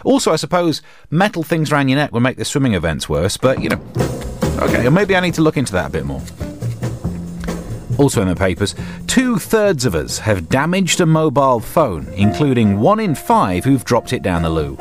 Also, 0.05 0.33
I 0.33 0.37
suppose 0.37 0.83
metal 1.11 1.43
things 1.43 1.73
around 1.73 1.89
your 1.89 1.99
neck 1.99 2.13
would 2.13 2.23
make 2.23 2.37
the 2.37 2.45
swimming 2.45 2.75
events 2.75 3.09
worse, 3.09 3.37
but 3.37 3.63
you 3.63 3.69
know. 3.69 3.81
Okay, 4.61 4.87
or 4.87 4.91
maybe 4.91 5.15
I 5.15 5.21
need 5.21 5.35
to 5.35 5.43
look 5.43 5.57
into 5.57 5.73
that 5.73 5.87
a 5.87 5.91
bit 5.91 6.05
more. 6.05 6.23
Also 7.99 8.23
in 8.23 8.29
the 8.29 8.37
papers, 8.37 8.77
two 9.09 9.39
thirds 9.39 9.85
of 9.85 9.95
us 9.95 10.19
have 10.19 10.49
damaged 10.49 11.01
a 11.01 11.07
mobile 11.07 11.59
phone, 11.59 12.07
including 12.15 12.79
one 12.79 13.01
in 13.01 13.15
five 13.15 13.65
who've 13.65 13.85
dropped 13.85 14.13
it 14.13 14.23
down 14.23 14.43
the 14.43 14.51
loo. 14.51 14.77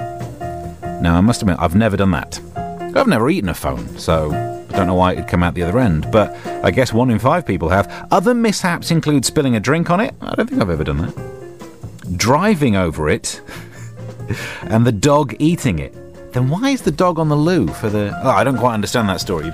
Now, 1.02 1.16
I 1.16 1.22
must 1.22 1.42
admit, 1.42 1.58
I've 1.60 1.76
never 1.76 1.98
done 1.98 2.12
that. 2.12 2.40
I've 2.56 3.08
never 3.08 3.30
eaten 3.30 3.50
a 3.50 3.54
phone, 3.54 3.88
so 3.98 4.32
I 4.32 4.76
don't 4.78 4.88
know 4.88 4.96
why 4.96 5.14
it'd 5.14 5.28
come 5.28 5.44
out 5.44 5.56
the 5.56 5.64
other 5.64 5.80
end, 5.80 6.12
but 6.12 6.36
I 6.64 6.72
guess 6.72 6.94
one 6.94 7.10
in 7.10 7.20
five 7.20 7.46
people 7.46 7.70
have. 7.70 8.08
Other 8.12 8.34
mishaps 8.34 8.92
include 8.92 9.26
spilling 9.26 9.56
a 9.56 9.60
drink 9.60 9.90
on 9.90 10.00
it. 10.00 10.14
I 10.22 10.36
don't 10.36 10.48
think 10.48 10.62
I've 10.62 10.70
ever 10.70 10.84
done 10.84 10.98
that. 10.98 12.18
Driving 12.18 12.76
over 12.76 13.10
it 13.10 13.42
and 14.62 14.86
the 14.86 14.92
dog 14.92 15.36
eating 15.40 15.80
it. 15.80 15.94
Then 16.34 16.50
why 16.50 16.70
is 16.70 16.82
the 16.82 16.92
dog 16.92 17.20
on 17.20 17.30
the 17.30 17.36
loo 17.36 17.68
for 17.68 17.90
the. 17.90 18.18
Oh, 18.24 18.30
I 18.30 18.44
don't 18.44 18.58
quite 18.58 18.74
understand 18.74 19.10
that 19.10 19.22
story. 19.22 19.54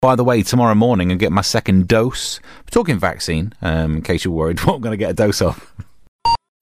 By 0.00 0.14
the 0.14 0.24
way, 0.24 0.42
tomorrow 0.42 0.74
morning 0.74 1.10
I 1.10 1.16
get 1.16 1.32
my 1.32 1.40
second 1.40 1.88
dose. 1.88 2.40
We're 2.40 2.70
talking 2.70 2.98
vaccine, 2.98 3.52
um, 3.62 3.96
in 3.96 4.02
case 4.02 4.24
you're 4.24 4.34
worried 4.34 4.60
what 4.64 4.76
I'm 4.76 4.80
going 4.80 4.92
to 4.92 4.96
get 4.96 5.10
a 5.10 5.14
dose 5.14 5.42
of. 5.42 5.72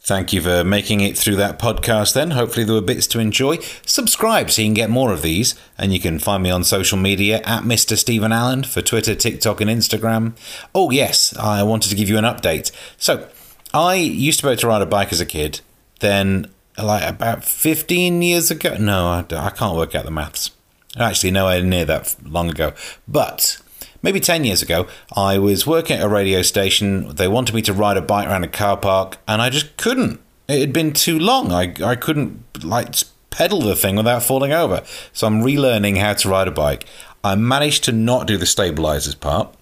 Thank 0.06 0.32
you 0.32 0.40
for 0.40 0.62
making 0.62 1.00
it 1.00 1.18
through 1.18 1.34
that 1.34 1.58
podcast 1.58 2.14
then. 2.14 2.30
Hopefully, 2.30 2.64
there 2.64 2.76
were 2.76 2.80
bits 2.80 3.08
to 3.08 3.18
enjoy. 3.18 3.58
Subscribe 3.84 4.52
so 4.52 4.62
you 4.62 4.68
can 4.68 4.74
get 4.74 4.88
more 4.88 5.12
of 5.12 5.20
these. 5.20 5.56
And 5.76 5.92
you 5.92 5.98
can 5.98 6.20
find 6.20 6.44
me 6.44 6.50
on 6.50 6.62
social 6.62 6.96
media 6.96 7.38
at 7.38 7.64
Mr. 7.64 7.98
Stephen 7.98 8.30
Allen 8.30 8.62
for 8.62 8.82
Twitter, 8.82 9.16
TikTok, 9.16 9.60
and 9.60 9.68
Instagram. 9.68 10.34
Oh, 10.76 10.92
yes, 10.92 11.36
I 11.36 11.64
wanted 11.64 11.88
to 11.88 11.96
give 11.96 12.08
you 12.08 12.18
an 12.18 12.24
update. 12.24 12.70
So, 12.96 13.28
I 13.74 13.96
used 13.96 14.38
to 14.38 14.46
be 14.46 14.50
able 14.50 14.60
to 14.60 14.68
ride 14.68 14.82
a 14.82 14.86
bike 14.86 15.12
as 15.12 15.20
a 15.20 15.26
kid. 15.26 15.60
Then, 15.98 16.52
like 16.78 17.08
about 17.08 17.44
15 17.44 18.22
years 18.22 18.50
ago, 18.50 18.76
no, 18.78 19.06
I, 19.06 19.18
I 19.30 19.50
can't 19.50 19.76
work 19.76 19.94
out 19.94 20.04
the 20.04 20.10
maths. 20.10 20.50
Actually, 20.98 21.30
nowhere 21.30 21.62
near 21.62 21.84
that 21.84 22.16
long 22.24 22.50
ago. 22.50 22.72
But 23.06 23.60
maybe 24.02 24.20
10 24.20 24.44
years 24.44 24.62
ago, 24.62 24.86
I 25.14 25.38
was 25.38 25.66
working 25.66 25.98
at 25.98 26.04
a 26.04 26.08
radio 26.08 26.42
station. 26.42 27.14
They 27.14 27.28
wanted 27.28 27.54
me 27.54 27.62
to 27.62 27.72
ride 27.72 27.96
a 27.96 28.02
bike 28.02 28.28
around 28.28 28.44
a 28.44 28.48
car 28.48 28.76
park, 28.76 29.18
and 29.28 29.42
I 29.42 29.50
just 29.50 29.76
couldn't. 29.76 30.20
It 30.48 30.60
had 30.60 30.72
been 30.72 30.92
too 30.92 31.18
long. 31.18 31.52
I, 31.52 31.74
I 31.84 31.96
couldn't, 31.96 32.64
like, 32.64 32.94
pedal 33.30 33.60
the 33.60 33.76
thing 33.76 33.96
without 33.96 34.22
falling 34.22 34.52
over. 34.52 34.82
So 35.12 35.26
I'm 35.26 35.42
relearning 35.42 35.98
how 35.98 36.14
to 36.14 36.28
ride 36.28 36.48
a 36.48 36.52
bike. 36.52 36.86
I 37.22 37.34
managed 37.34 37.84
to 37.84 37.92
not 37.92 38.26
do 38.26 38.36
the 38.36 38.46
stabilizers 38.46 39.14
part, 39.14 39.54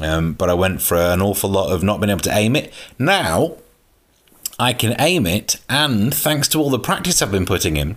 um, 0.00 0.32
but 0.32 0.48
I 0.48 0.54
went 0.54 0.82
for 0.82 0.96
an 0.96 1.20
awful 1.20 1.50
lot 1.50 1.70
of 1.70 1.82
not 1.82 2.00
being 2.00 2.10
able 2.10 2.20
to 2.22 2.34
aim 2.34 2.56
it. 2.56 2.72
Now, 2.98 3.56
I 4.60 4.74
can 4.74 4.94
aim 4.98 5.26
it, 5.26 5.56
and 5.70 6.12
thanks 6.12 6.46
to 6.48 6.58
all 6.58 6.68
the 6.68 6.78
practice 6.78 7.22
I've 7.22 7.32
been 7.32 7.46
putting 7.46 7.78
in, 7.78 7.96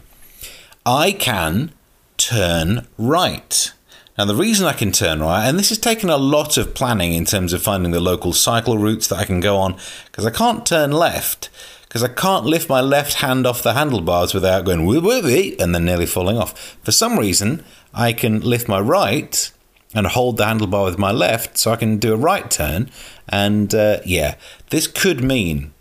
I 0.85 1.11
can 1.11 1.73
turn 2.15 2.87
right. 2.97 3.73
Now, 4.17 4.23
the 4.23 4.33
reason 4.33 4.65
I 4.65 4.71
can 4.71 4.93
turn 4.93 5.19
right, 5.19 5.45
and 5.45 5.59
this 5.59 5.67
has 5.69 5.77
taken 5.77 6.09
a 6.09 6.15
lot 6.15 6.55
of 6.55 6.73
planning 6.73 7.11
in 7.11 7.25
terms 7.25 7.51
of 7.51 7.61
finding 7.61 7.91
the 7.91 7.99
local 7.99 8.31
cycle 8.31 8.77
routes 8.77 9.07
that 9.07 9.19
I 9.19 9.25
can 9.25 9.41
go 9.41 9.57
on, 9.57 9.75
because 10.05 10.25
I 10.25 10.29
can't 10.29 10.65
turn 10.65 10.93
left, 10.93 11.49
because 11.81 12.01
I 12.01 12.07
can't 12.07 12.45
lift 12.45 12.69
my 12.69 12.79
left 12.79 13.15
hand 13.15 13.45
off 13.45 13.61
the 13.61 13.73
handlebars 13.73 14.33
without 14.33 14.63
going 14.63 14.85
woo 14.85 15.01
woo 15.01 15.55
and 15.59 15.75
then 15.75 15.83
nearly 15.83 16.05
falling 16.05 16.37
off. 16.37 16.77
For 16.81 16.93
some 16.93 17.19
reason, 17.19 17.65
I 17.93 18.13
can 18.13 18.39
lift 18.39 18.69
my 18.69 18.79
right 18.79 19.51
and 19.93 20.07
hold 20.07 20.37
the 20.37 20.45
handlebar 20.45 20.85
with 20.85 20.97
my 20.97 21.11
left 21.11 21.57
so 21.57 21.71
I 21.71 21.75
can 21.75 21.97
do 21.97 22.13
a 22.13 22.17
right 22.17 22.49
turn. 22.49 22.89
And 23.27 23.75
uh, 23.75 23.99
yeah, 24.05 24.35
this 24.69 24.87
could 24.87 25.21
mean 25.21 25.72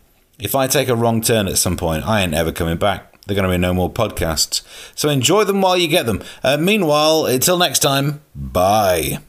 if 0.43 0.55
I 0.57 0.67
take 0.67 0.89
a 0.89 0.97
wrong 0.97 1.23
turn 1.23 1.47
at 1.47 1.57
some 1.57 1.77
point, 1.77 2.05
I 2.05 2.21
ain't 2.21 2.35
ever 2.35 2.53
coming 2.53 2.77
back. 2.77 3.13
There 3.27 3.35
are 3.35 3.41
going 3.41 3.49
to 3.49 3.55
be 3.55 3.59
no 3.59 3.73
more 3.73 3.91
podcasts. 3.91 4.63
So 4.97 5.09
enjoy 5.09 5.45
them 5.45 5.63
while 5.63 5.79
you 5.79 5.87
get 5.87 6.07
them. 6.07 6.23
Uh, 6.43 6.57
meanwhile, 6.57 7.27
until 7.27 7.57
next 7.57 7.79
time, 7.79 8.21
bye. 8.35 9.21